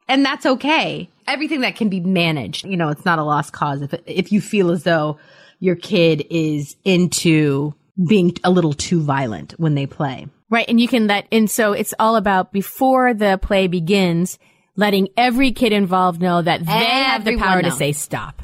[0.09, 1.09] and that's okay.
[1.27, 3.83] Everything that can be managed, you know, it's not a lost cause.
[3.83, 5.19] If if you feel as though
[5.61, 7.75] your kid is into
[8.09, 10.67] being a little too violent when they play, Right.
[10.67, 14.39] And you can let, and so it's all about before the play begins,
[14.77, 18.41] letting every kid involved know that they have the Everyone power to say stop.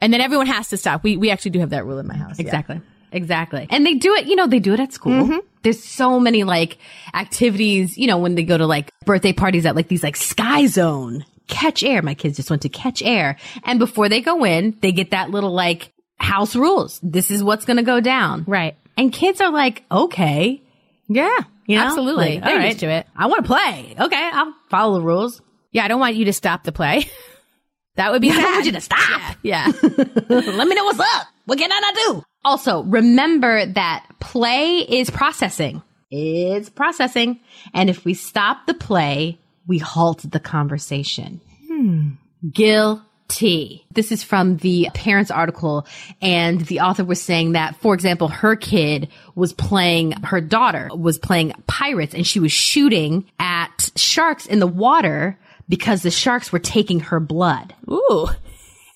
[0.00, 1.04] And then everyone has to stop.
[1.04, 2.38] We, we actually do have that rule in my house.
[2.38, 2.46] yeah.
[2.46, 2.80] exactly,
[3.12, 4.24] exactly, and they do it.
[4.26, 5.12] You know, they do it at school.
[5.12, 5.38] Mm-hmm.
[5.64, 6.78] There's so many like
[7.12, 7.98] activities.
[7.98, 11.24] You know, when they go to like birthday parties at like these like Sky Zone,
[11.48, 12.02] Catch Air.
[12.02, 15.30] My kids just went to Catch Air, and before they go in, they get that
[15.30, 17.00] little like house rules.
[17.02, 18.44] This is what's going to go down.
[18.46, 18.76] Right.
[18.96, 20.62] And kids are like, okay,
[21.08, 21.36] Yeah.
[21.66, 21.84] You know?
[21.86, 22.34] Absolutely.
[22.34, 23.06] Like, They're all right, used to it.
[23.16, 23.96] I want to play.
[23.98, 25.40] Okay, I'll follow the rules.
[25.72, 25.84] Yeah.
[25.84, 27.08] I don't want you to stop the play.
[27.96, 28.52] that would be I sad.
[28.52, 29.36] want you to stop.
[29.42, 29.72] Yeah.
[29.82, 31.26] Let me know what's up.
[31.46, 32.24] What can I do?
[32.44, 35.82] Also, remember that play is processing.
[36.10, 37.40] It's processing.
[37.72, 41.40] And if we stop the play, we halt the conversation.
[41.68, 42.10] Hmm.
[42.50, 43.84] Guilty.
[43.90, 45.86] This is from the parents article
[46.22, 51.18] and the author was saying that, for example, her kid was playing, her daughter was
[51.18, 56.58] playing pirates and she was shooting at sharks in the water because the sharks were
[56.58, 57.74] taking her blood.
[57.90, 58.28] Ooh.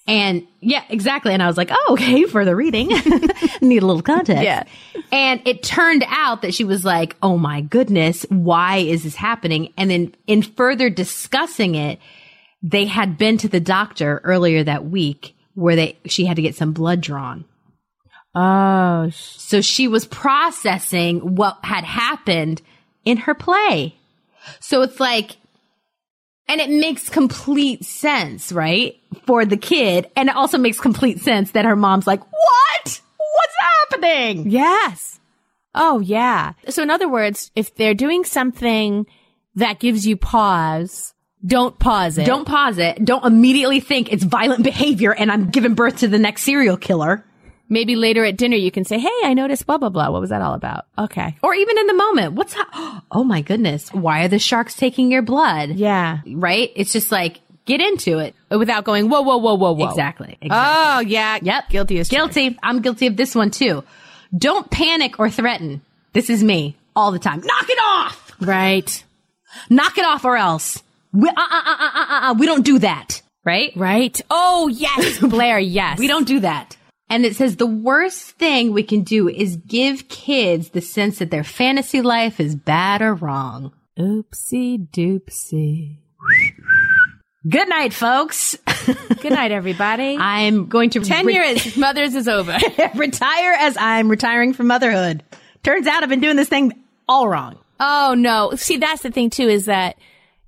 [0.09, 1.35] And yeah, exactly.
[1.35, 2.89] And I was like, oh, okay, further reading.
[3.61, 4.43] Need a little context.
[4.43, 4.65] Yeah.
[5.13, 9.71] And it turned out that she was like, oh my goodness, why is this happening?
[9.77, 11.99] And then in further discussing it,
[12.63, 16.57] they had been to the doctor earlier that week where they, she had to get
[16.57, 17.45] some blood drawn.
[18.35, 22.63] Oh, So she was processing what had happened
[23.05, 23.95] in her play.
[24.61, 25.37] So it's like,
[26.49, 28.99] and it makes complete sense, right?
[29.27, 30.11] For the kid.
[30.17, 33.01] And it also makes complete sense that her mom's like, what?
[33.17, 33.55] What's
[33.91, 34.51] happening?
[34.51, 35.21] yes.
[35.75, 36.55] Oh, yeah.
[36.71, 39.07] So in other words, if they're doing something
[39.55, 41.15] that gives you pause,
[41.47, 42.27] don't pause it.
[42.27, 43.05] Don't pause it.
[43.05, 47.25] Don't immediately think it's violent behavior and I'm giving birth to the next serial killer.
[47.69, 50.11] Maybe later at dinner you can say, Hey, I noticed blah, blah, blah.
[50.11, 50.87] What was that all about?
[50.99, 51.37] Okay.
[51.43, 52.33] Or even in the moment.
[52.35, 53.91] What's ha- Oh my goodness.
[53.93, 55.71] Why are the sharks taking your blood?
[55.71, 56.21] Yeah.
[56.27, 56.71] Right?
[56.77, 58.35] It's just like, get into it.
[58.51, 59.89] Without going, whoa, whoa, whoa, whoa, whoa.
[59.91, 60.39] Exactly.
[60.41, 60.49] exactly.
[60.51, 61.39] Oh, yeah.
[61.43, 61.69] Yep.
[61.69, 62.35] Guilty as charged.
[62.35, 62.59] Guilty.
[62.63, 63.85] I'm guilty of this one too.
[64.37, 65.83] Don't panic or threaten.
[66.15, 67.41] This is me all the time.
[67.45, 68.33] Knock it off.
[68.41, 69.05] Right.
[69.69, 70.83] Knock it off or else.
[71.13, 73.21] We, uh, uh, uh, uh, uh, uh, we don't do that.
[73.45, 73.73] Right?
[73.77, 74.21] Right.
[74.31, 75.19] Oh, yes.
[75.23, 75.99] Blair, yes.
[75.99, 76.77] We don't do that.
[77.11, 81.31] And it says the worst thing we can do is give kids the sense that
[81.31, 83.73] their fantasy life is bad or wrong.
[83.99, 85.99] Oopsie doopsie.
[87.49, 88.59] Good night, folks.
[89.23, 90.17] Good night, everybody.
[90.19, 92.57] I'm going to 10 re- years, mothers is over.
[92.95, 95.23] retire as I'm retiring from motherhood.
[95.63, 96.73] Turns out I've been doing this thing
[97.09, 97.59] all wrong.
[97.81, 98.53] Oh no.
[98.57, 99.97] See, that's the thing too, is that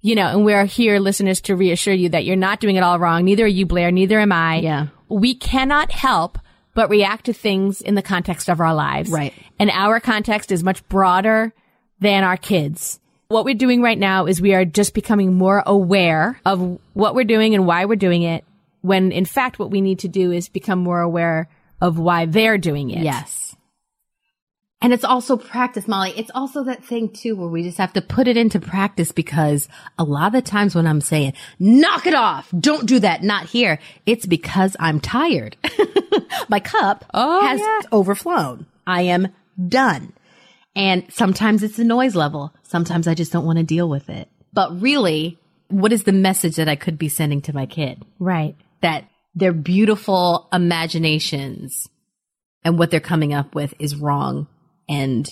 [0.02, 2.98] You know, and we're here, listeners, to reassure you that you're not doing it all
[2.98, 3.24] wrong.
[3.24, 3.90] Neither are you, Blair.
[3.90, 4.56] Neither am I.
[4.60, 4.86] Yeah.
[5.08, 6.38] We cannot help
[6.74, 9.10] but react to things in the context of our lives.
[9.10, 9.34] Right.
[9.58, 11.52] And our context is much broader
[12.00, 13.00] than our kids.
[13.28, 17.24] What we're doing right now is we are just becoming more aware of what we're
[17.24, 18.44] doing and why we're doing it.
[18.82, 21.48] When in fact, what we need to do is become more aware
[21.80, 23.02] of why they're doing it.
[23.02, 23.39] Yes.
[24.82, 26.14] And it's also practice, Molly.
[26.16, 29.68] It's also that thing too where we just have to put it into practice because
[29.98, 33.44] a lot of the times when I'm saying, knock it off, don't do that, not
[33.46, 35.56] here, it's because I'm tired.
[36.48, 37.80] My cup Oh, has yeah.
[37.92, 38.64] overflown.
[38.86, 39.28] I am
[39.68, 40.14] done.
[40.74, 42.54] And sometimes it's the noise level.
[42.62, 44.28] Sometimes I just don't want to deal with it.
[44.54, 45.38] But really,
[45.68, 48.02] what is the message that I could be sending to my kid?
[48.18, 48.56] Right.
[48.80, 51.88] That their beautiful imaginations
[52.64, 54.46] and what they're coming up with is wrong.
[54.90, 55.26] And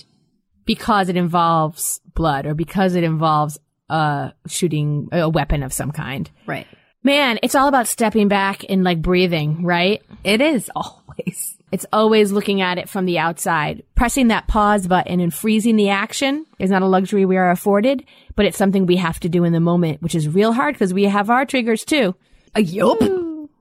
[0.65, 3.59] Because it involves blood or because it involves
[3.91, 6.31] uh shooting a weapon of some kind.
[6.47, 6.67] right.
[7.05, 10.03] Man, it's all about stepping back and like breathing, right?
[10.25, 11.57] It is always.
[11.71, 13.83] It's always looking at it from the outside.
[13.95, 18.05] Pressing that pause button and freezing the action is not a luxury we are afforded,
[18.37, 20.93] but it's something we have to do in the moment, which is real hard because
[20.93, 22.15] we have our triggers too.
[22.57, 22.99] Uh, yup.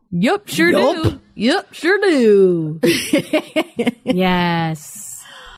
[0.10, 1.20] Yup, sure do.
[1.36, 2.80] Yup, sure do.
[4.04, 5.07] Yes.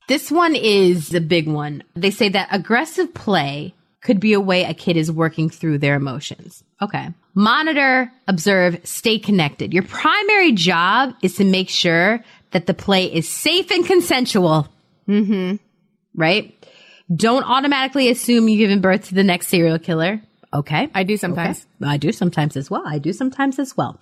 [0.10, 1.84] This one is the big one.
[1.96, 5.96] They say that aggressive play could be a way a kid is working through their
[5.96, 6.64] emotions.
[6.82, 7.10] Okay.
[7.36, 9.72] Monitor, observe, stay connected.
[9.72, 14.68] Your primary job is to make sure that the play is safe and consensual.
[15.08, 15.58] Mm-hmm.
[16.16, 16.56] Right?
[17.16, 20.20] Don't automatically assume you've given birth to the next serial killer.
[20.52, 20.90] Okay.
[20.96, 21.68] I do sometimes.
[21.84, 22.84] I do sometimes as well.
[22.84, 24.00] I do sometimes as well.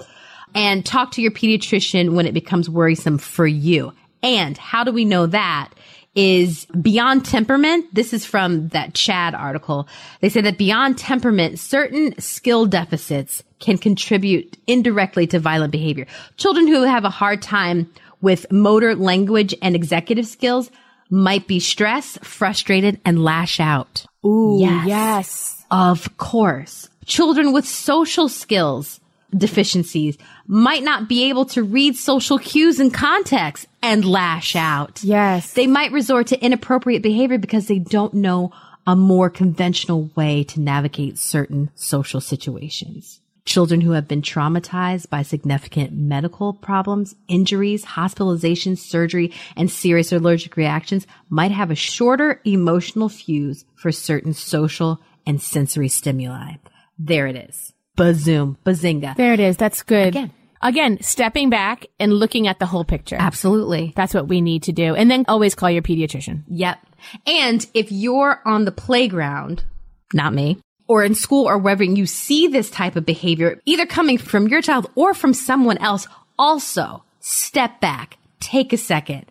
[0.55, 3.91] And talk to your pediatrician when it becomes worrisome for you.
[4.23, 5.71] And how do we know that?
[6.19, 7.85] Is beyond temperament.
[7.93, 9.87] This is from that CHADD article.
[10.19, 16.07] They say that beyond temperament, certain skill deficits can contribute indirectly to violent behavior.
[16.37, 20.71] Children who have a hard time with motor language and executive skills
[21.11, 24.03] might be stressed, frustrated, and lash out.
[24.25, 24.87] Ooh, Yes.
[24.87, 25.65] yes.
[25.69, 26.89] Of course.
[27.05, 28.99] Children with social skills
[29.35, 35.03] deficiencies might not be able to read social cues and context and lash out.
[35.03, 35.53] Yes.
[35.53, 38.51] They might resort to inappropriate behavior because they don't know
[38.85, 43.19] a more conventional way to navigate certain social situations.
[43.43, 50.57] Children who have been traumatized by significant medical problems, injuries, hospitalizations, surgery, and serious allergic
[50.57, 56.55] reactions might have a shorter emotional fuse for certain social and sensory stimuli.
[56.97, 57.73] There it is.
[57.97, 58.57] Bazoom.
[58.65, 59.15] Bazinga.
[59.15, 59.57] There it is.
[59.57, 60.09] That's good.
[60.09, 60.31] Again.
[60.61, 63.17] Again, stepping back and looking at the whole picture.
[63.19, 63.93] Absolutely.
[63.95, 64.95] That's what we need to do.
[64.95, 66.43] And then always call your pediatrician.
[66.47, 66.79] Yep.
[67.25, 69.63] And if you're on the playground,
[70.13, 74.17] not me, or in school or wherever you see this type of behavior, either coming
[74.17, 76.07] from your child or from someone else,
[76.39, 79.25] also step back, take a second.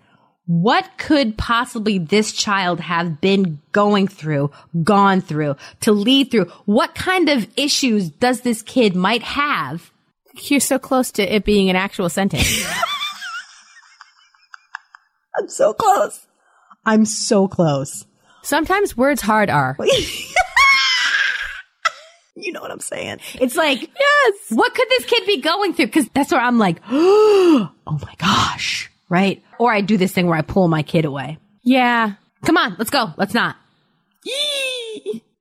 [0.47, 4.53] What could possibly this child have been going through,
[4.85, 6.45] gone through, to lead through?
[6.67, 9.91] What kind of issues does this kid might have?
[10.42, 12.64] You're so close to it being an actual sentence.
[15.38, 16.27] I'm so close.
[16.85, 18.07] I'm so close.
[18.42, 19.77] Sometimes words hard are.
[22.38, 23.20] You know what I'm saying?
[23.40, 24.35] It's like, yes.
[24.51, 25.88] What could this kid be going through?
[25.88, 28.90] Cause that's where I'm like, oh my gosh.
[29.09, 29.42] Right.
[29.59, 31.38] Or I do this thing where I pull my kid away.
[31.62, 32.12] Yeah.
[32.44, 33.12] Come on, let's go.
[33.16, 33.57] Let's not.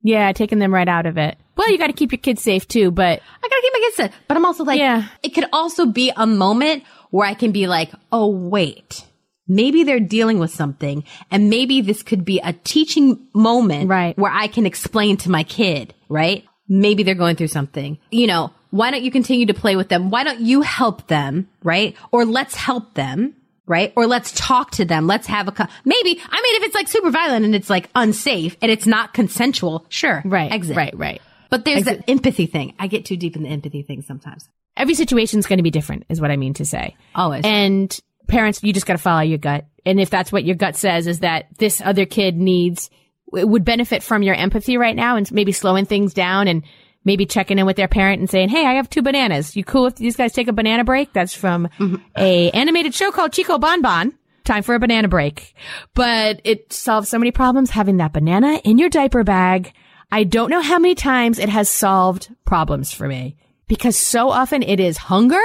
[0.06, 1.36] Yeah, taking them right out of it.
[1.56, 3.96] Well, you got to keep your kids safe too, but I gotta keep my kids
[3.96, 4.10] safe.
[4.28, 5.06] But I'm also like, Yeah.
[5.22, 9.04] it could also be a moment where I can be like, oh wait,
[9.48, 14.16] maybe they're dealing with something and maybe this could be a teaching moment Right.
[14.18, 16.44] where I can explain to my kid, right?
[16.68, 17.98] Maybe they're going through something.
[18.10, 20.10] You know, why don't you continue to play with them?
[20.10, 21.96] Why don't you help them, right?
[22.12, 23.34] Or let's help them.
[23.66, 23.92] Right?
[23.96, 25.06] Or let's talk to them.
[25.06, 27.90] Let's have a, co- maybe, I mean, if it's like super violent and it's like
[27.96, 30.22] unsafe and it's not consensual, sure.
[30.24, 30.76] right, Exit.
[30.76, 31.20] right, right.
[31.50, 32.74] But there's that empathy thing.
[32.78, 34.48] I get too deep in the empathy thing sometimes.
[34.76, 36.96] Every situation's going to be different, is what I mean to say.
[37.14, 37.42] Always.
[37.44, 39.64] And parents, you just got to follow your gut.
[39.84, 42.90] And if that's what your gut says, is that this other kid needs,
[43.32, 46.62] would benefit from your empathy right now, and maybe slowing things down and
[47.06, 49.56] maybe checking in with their parent and saying, "Hey, I have two bananas.
[49.56, 51.96] You cool if these guys take a banana break?" That's from mm-hmm.
[52.18, 54.12] a animated show called Chico Bon Bon.
[54.44, 55.54] Time for a banana break.
[55.94, 59.72] But it solves so many problems having that banana in your diaper bag.
[60.12, 63.36] I don't know how many times it has solved problems for me
[63.66, 65.40] because so often it is hunger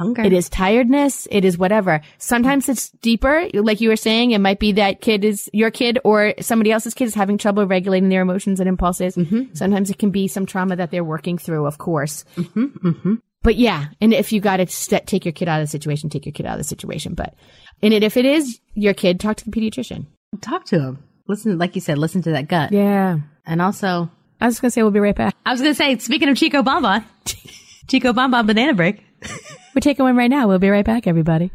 [0.00, 0.22] Hunger.
[0.22, 1.28] It is tiredness.
[1.30, 2.00] It is whatever.
[2.16, 3.46] Sometimes it's deeper.
[3.52, 6.94] Like you were saying, it might be that kid is your kid or somebody else's
[6.94, 9.18] kid is having trouble regulating their emotions and impulses.
[9.52, 12.24] Sometimes it can be some trauma that they're working through, of course.
[12.36, 12.88] Mm-hmm.
[12.88, 13.14] Mm-hmm.
[13.42, 16.08] But yeah, and if you got to st- take your kid out of the situation,
[16.08, 17.12] take your kid out of the situation.
[17.12, 17.34] But,
[17.82, 20.06] and it, if it is your kid, talk to the pediatrician.
[20.40, 21.04] Talk to him.
[21.28, 22.72] Listen, like you said, listen to that gut.
[22.72, 23.18] Yeah.
[23.44, 25.36] And also, I was going to say, we'll be right back.
[25.44, 27.04] I was going to say, speaking of Chico Bon Bon,
[27.90, 29.04] Chico Bon Bon Banana Break.
[29.74, 30.48] We're taking one right now.
[30.48, 31.50] We'll be right back, everybody.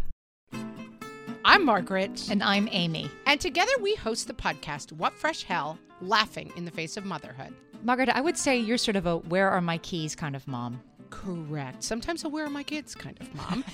[1.44, 2.28] I'm Margaret.
[2.30, 3.10] And I'm Amy.
[3.26, 7.54] And together we host the podcast What Fresh Hell Laughing in the Face of Motherhood.
[7.84, 10.82] Margaret, I would say you're sort of a where are my keys kind of mom.
[11.12, 11.84] Correct.
[11.84, 13.64] Sometimes a where are my kids kind of mom.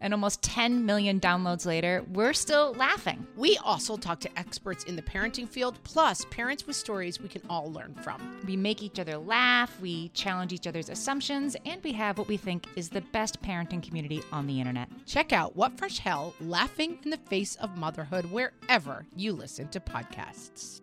[0.00, 3.26] And almost 10 million downloads later, we're still laughing.
[3.36, 7.42] We also talk to experts in the parenting field, plus parents with stories we can
[7.50, 8.40] all learn from.
[8.46, 12.36] We make each other laugh, we challenge each other's assumptions, and we have what we
[12.36, 14.88] think is the best parenting community on the internet.
[15.06, 19.80] Check out What Fresh Hell Laughing in the Face of Motherhood wherever you listen to
[19.80, 20.80] podcasts.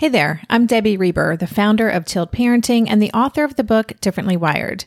[0.00, 3.62] Hey there, I'm Debbie Reber, the founder of Tilt Parenting and the author of the
[3.62, 4.86] book Differently Wired.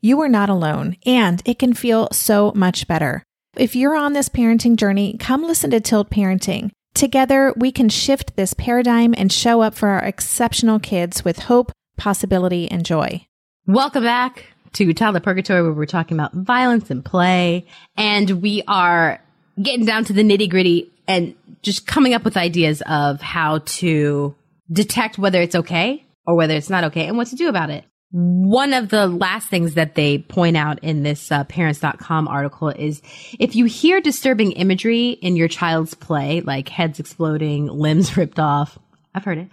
[0.00, 3.22] you are not alone, and it can feel so much better.
[3.56, 6.70] If you're on this parenting journey, come listen to Tilt Parenting.
[6.94, 11.72] Together, we can shift this paradigm and show up for our exceptional kids with hope,
[11.96, 13.26] possibility, and joy.
[13.66, 17.66] Welcome back to Toddler Purgatory, where we're talking about violence and play.
[17.96, 19.20] And we are
[19.60, 24.36] getting down to the nitty gritty and just coming up with ideas of how to
[24.70, 27.84] detect whether it's okay or whether it's not okay and what to do about it.
[28.10, 33.02] One of the last things that they point out in this uh, parents.com article is
[33.38, 38.78] if you hear disturbing imagery in your child's play, like heads exploding, limbs ripped off,
[39.14, 39.48] I've heard it.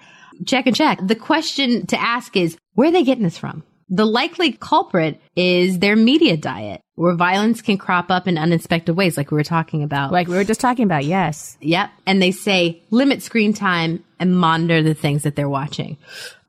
[0.46, 1.00] Check and check.
[1.02, 3.64] The question to ask is, where are they getting this from?
[3.88, 9.16] The likely culprit is their media diet, where violence can crop up in unexpected ways,
[9.16, 10.12] like we were talking about.
[10.12, 11.58] Like we were just talking about, yes.
[11.62, 11.92] Yep.
[12.08, 15.98] And they say limit screen time and monitor the things that they're watching,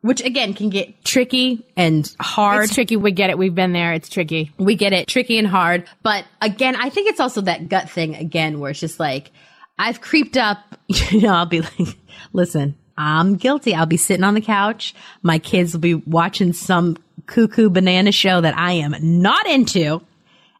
[0.07, 2.65] which again can get tricky and hard.
[2.65, 2.97] It's tricky.
[2.97, 3.37] We get it.
[3.37, 3.93] We've been there.
[3.93, 4.53] It's tricky.
[4.57, 5.85] We get it, tricky and hard.
[6.03, 9.33] But again, I think it's also that gut thing again, where it's just like,
[9.79, 11.99] I've creeped up, you know, I'll be like,
[12.33, 13.75] listen, I'm guilty.
[13.75, 14.95] I'll be sitting on the couch.
[15.23, 16.97] My kids will be watching some
[17.27, 20.03] cuckoo banana show that I am not into.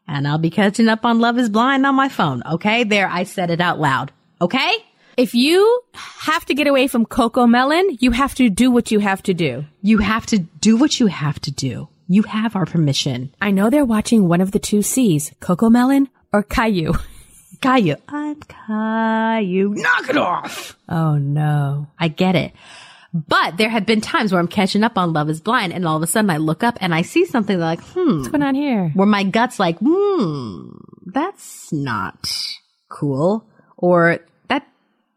[0.09, 2.43] And I'll be catching up on Love is Blind on my phone.
[2.45, 2.83] Okay.
[2.83, 4.11] There, I said it out loud.
[4.41, 4.85] Okay.
[5.17, 8.99] If you have to get away from Coco Melon, you have to do what you
[8.99, 9.65] have to do.
[9.81, 11.89] You have to do what you have to do.
[12.07, 13.33] You have our permission.
[13.41, 16.93] I know they're watching one of the two C's, Coco Melon or Caillou.
[17.61, 17.95] Caillou.
[18.07, 19.73] I'm Caillou.
[19.73, 20.77] Knock it off.
[20.87, 21.87] Oh no.
[21.99, 22.53] I get it.
[23.11, 25.97] But there have been times where I'm catching up on Love is Blind and all
[25.97, 28.53] of a sudden I look up and I see something like, hmm, What's going on
[28.53, 28.91] here?
[28.93, 30.69] where my gut's like, hmm,
[31.07, 32.31] that's not
[32.89, 33.43] cool.
[33.77, 34.27] Or that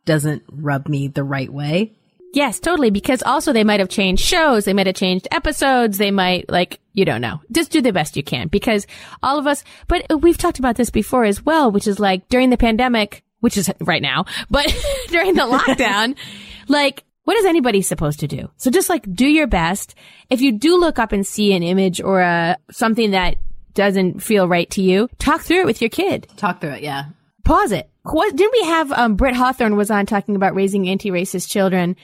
[0.04, 1.94] doesn't rub me the right way.
[2.32, 2.90] Yes, totally.
[2.90, 4.64] Because also they might have changed shows.
[4.64, 5.98] They might have changed episodes.
[5.98, 7.40] They might like, you don't know.
[7.50, 8.86] Just do the best you can because
[9.22, 12.50] all of us, but we've talked about this before as well, which is like during
[12.50, 14.66] the pandemic, which is right now, but
[15.08, 16.16] during the lockdown,
[16.68, 18.50] like what is anybody supposed to do?
[18.56, 19.94] So just like do your best.
[20.30, 23.36] If you do look up and see an image or a, something that
[23.74, 26.28] doesn't feel right to you, talk through it with your kid.
[26.36, 26.82] Talk through it.
[26.82, 27.06] Yeah.
[27.44, 27.89] Pause it.
[28.02, 31.96] What, didn't we have, um, Britt Hawthorne was on talking about raising anti-racist children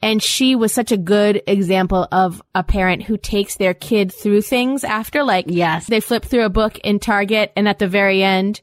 [0.00, 4.42] and she was such a good example of a parent who takes their kid through
[4.42, 5.86] things after, like, Yes.
[5.86, 8.60] they flip through a book in Target and at the very end,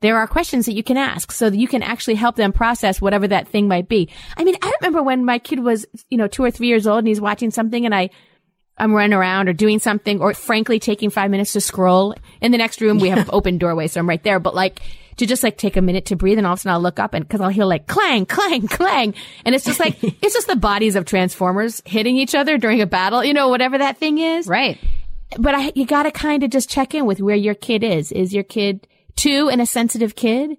[0.00, 3.00] there are questions that you can ask so that you can actually help them process
[3.00, 4.10] whatever that thing might be.
[4.36, 6.98] I mean, I remember when my kid was, you know, two or three years old
[6.98, 8.10] and he's watching something and I,
[8.78, 12.14] I'm running around or doing something or frankly taking five minutes to scroll.
[12.40, 14.40] In the next room, we have open doorway, so I'm right there.
[14.40, 14.80] But like
[15.16, 16.98] to just like take a minute to breathe and all of a sudden I'll look
[16.98, 19.14] up and cause I'll hear like clang, clang, clang.
[19.44, 22.86] And it's just like, it's just the bodies of transformers hitting each other during a
[22.86, 24.46] battle, you know, whatever that thing is.
[24.46, 24.78] Right.
[25.38, 28.10] But I, you gotta kind of just check in with where your kid is.
[28.12, 30.56] Is your kid two and a sensitive kid?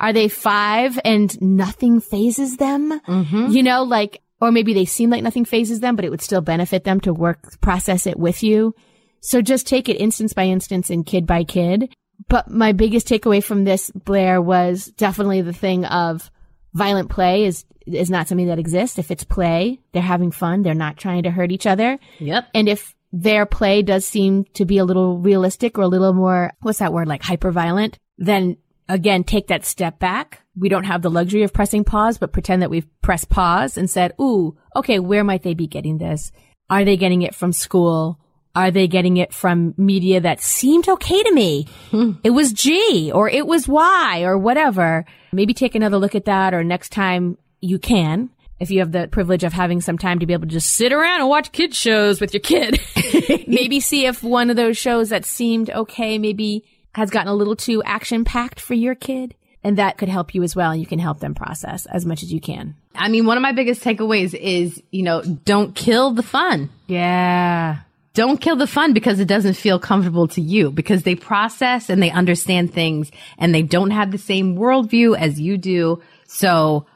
[0.00, 3.00] Are they five and nothing phases them?
[3.06, 3.46] Mm-hmm.
[3.48, 6.40] You know, like, or maybe they seem like nothing phases them, but it would still
[6.40, 8.74] benefit them to work, process it with you.
[9.20, 11.94] So just take it instance by instance and kid by kid.
[12.28, 16.30] But my biggest takeaway from this, Blair, was definitely the thing of
[16.74, 18.98] violent play is, is not something that exists.
[18.98, 20.62] If it's play, they're having fun.
[20.62, 21.98] They're not trying to hurt each other.
[22.18, 22.48] Yep.
[22.54, 26.52] And if their play does seem to be a little realistic or a little more,
[26.60, 28.56] what's that word, like hyper violent, then
[28.88, 30.43] again, take that step back.
[30.56, 33.90] We don't have the luxury of pressing pause, but pretend that we've pressed pause and
[33.90, 36.30] said, ooh, okay, where might they be getting this?
[36.70, 38.20] Are they getting it from school?
[38.54, 41.66] Are they getting it from media that seemed okay to me?
[41.90, 42.12] Hmm.
[42.22, 45.04] It was G or it was Y or whatever.
[45.32, 48.30] Maybe take another look at that or next time you can.
[48.60, 50.92] If you have the privilege of having some time to be able to just sit
[50.92, 52.80] around and watch kids shows with your kid,
[53.48, 57.56] maybe see if one of those shows that seemed okay, maybe has gotten a little
[57.56, 59.34] too action packed for your kid.
[59.64, 60.76] And that could help you as well.
[60.76, 62.76] You can help them process as much as you can.
[62.94, 66.68] I mean, one of my biggest takeaways is, you know, don't kill the fun.
[66.86, 67.78] Yeah.
[68.12, 72.00] Don't kill the fun because it doesn't feel comfortable to you because they process and
[72.02, 76.00] they understand things and they don't have the same worldview as you do.
[76.28, 76.86] So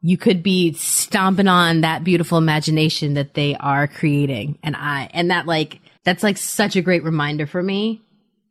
[0.00, 4.58] you could be stomping on that beautiful imagination that they are creating.
[4.62, 8.00] And I, and that like, that's like such a great reminder for me.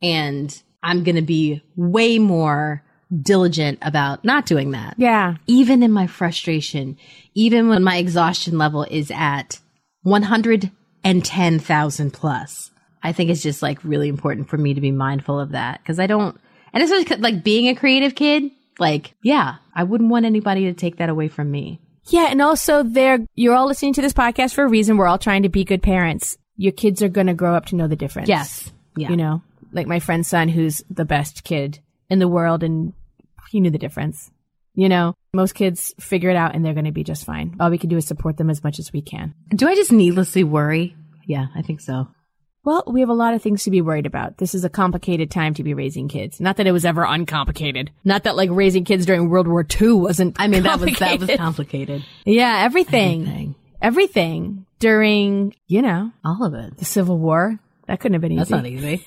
[0.02, 2.84] And I'm going to be way more
[3.20, 4.96] diligent about not doing that.
[4.98, 5.36] Yeah.
[5.48, 6.98] Even in my frustration,
[7.34, 9.60] even when my exhaustion level is at
[10.04, 12.72] 110,000 plus,
[13.04, 16.00] I think it's just like really important for me to be mindful of that because
[16.00, 16.40] I don't,
[16.74, 20.98] and especially like being a creative kid, like, yeah, I wouldn't want anybody to take
[20.98, 21.80] that away from me.
[22.10, 22.28] Yeah.
[22.30, 24.98] And also there, you're all listening to this podcast for a reason.
[24.98, 26.38] We're all trying to be good parents.
[26.56, 28.30] Your kids are going to grow up to know the difference.
[28.30, 28.72] Yes.
[28.96, 29.10] Yeah.
[29.10, 29.42] You know,
[29.72, 32.94] like my friend's son who's the best kid in the world and
[33.52, 34.32] he knew the difference.
[34.74, 37.58] You know, most kids figure it out and they're going to be just fine.
[37.60, 39.34] All we can do is support them as much as we can.
[39.54, 40.96] Do I just needlessly worry?
[41.26, 42.08] Yeah, I think so.
[42.64, 44.38] Well, we have a lot of things to be worried about.
[44.38, 46.40] This is a complicated time to be raising kids.
[46.40, 47.92] Not that it was ever uncomplicated.
[48.06, 50.36] Not that like raising kids during World War II wasn't.
[50.40, 51.40] I mean, that was that was complicated.
[51.40, 52.06] complicated.
[52.26, 53.22] Yeah, everything.
[53.24, 53.56] Everything.
[53.82, 56.78] Everything during, you know, All of it.
[56.78, 57.60] the Civil War.
[57.88, 58.40] That couldn't have been easy.
[58.40, 59.04] That's not easy.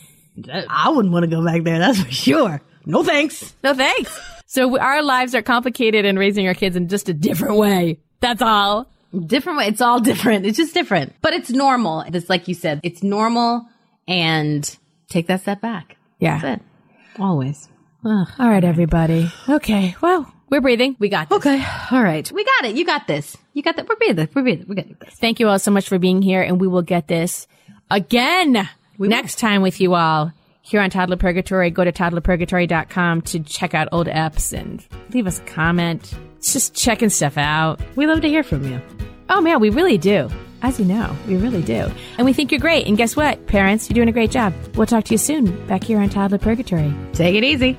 [0.69, 1.79] I wouldn't want to go back there.
[1.79, 2.61] That's for sure.
[2.87, 3.55] No thanks.
[3.63, 4.19] No thanks.
[4.47, 7.99] So we- our lives are complicated and raising our kids in just a different way.
[8.21, 8.89] That's all.
[9.27, 9.67] Different way.
[9.69, 10.45] It's all different.
[10.47, 12.01] It's just different, but it's normal.
[12.01, 13.67] It's like you said, it's normal
[14.09, 14.77] and
[15.09, 15.97] take that step back.
[16.19, 16.39] Yeah.
[16.41, 17.21] That's it.
[17.21, 17.69] Always.
[18.05, 19.31] All right, everybody.
[19.49, 19.95] Okay.
[20.03, 20.97] Well, we're breathing.
[20.99, 21.37] We got this.
[21.37, 21.65] Okay.
[21.91, 22.31] All right.
[22.31, 22.77] We got it.
[22.77, 23.37] You got this.
[23.55, 23.89] You got that.
[23.89, 24.29] We're breathing.
[24.35, 24.67] We're breathing.
[24.69, 25.15] We got this.
[25.15, 27.47] Thank you all so much for being here, and we will get this
[27.91, 28.69] again
[28.99, 30.33] next time with you all
[30.65, 31.71] here on Toddler Purgatory.
[31.71, 36.15] Go to toddlerpurgatory.com to check out old eps and leave us a comment.
[36.39, 37.81] It's just checking stuff out.
[37.97, 38.81] We love to hear from you.
[39.29, 40.31] Oh man, we really do.
[40.63, 41.91] As you know, we really do.
[42.17, 42.87] And we think you're great.
[42.87, 43.91] And guess what, parents?
[43.91, 44.55] You're doing a great job.
[44.75, 46.95] We'll talk to you soon back here on Toddler Purgatory.
[47.13, 47.79] Take it easy.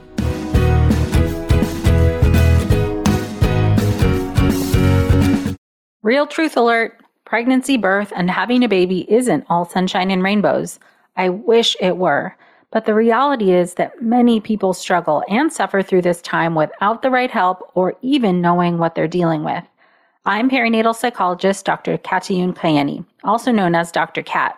[6.04, 10.80] Real truth alert pregnancy, birth, and having a baby isn't all sunshine and rainbows.
[11.18, 12.36] I wish it were.
[12.76, 17.10] But the reality is that many people struggle and suffer through this time without the
[17.10, 19.64] right help or even knowing what they're dealing with.
[20.26, 21.98] I'm perinatal psychologist Dr.
[21.98, 24.24] Katayune Kaeni, also known as Dr.
[24.24, 24.58] Kat.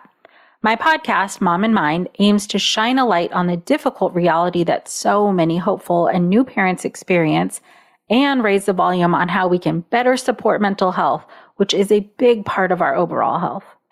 [0.62, 4.88] My podcast, Mom and Mind, aims to shine a light on the difficult reality that
[4.88, 7.60] so many hopeful and new parents experience
[8.10, 12.10] and raise the volume on how we can better support mental health, which is a
[12.18, 13.77] big part of our overall health.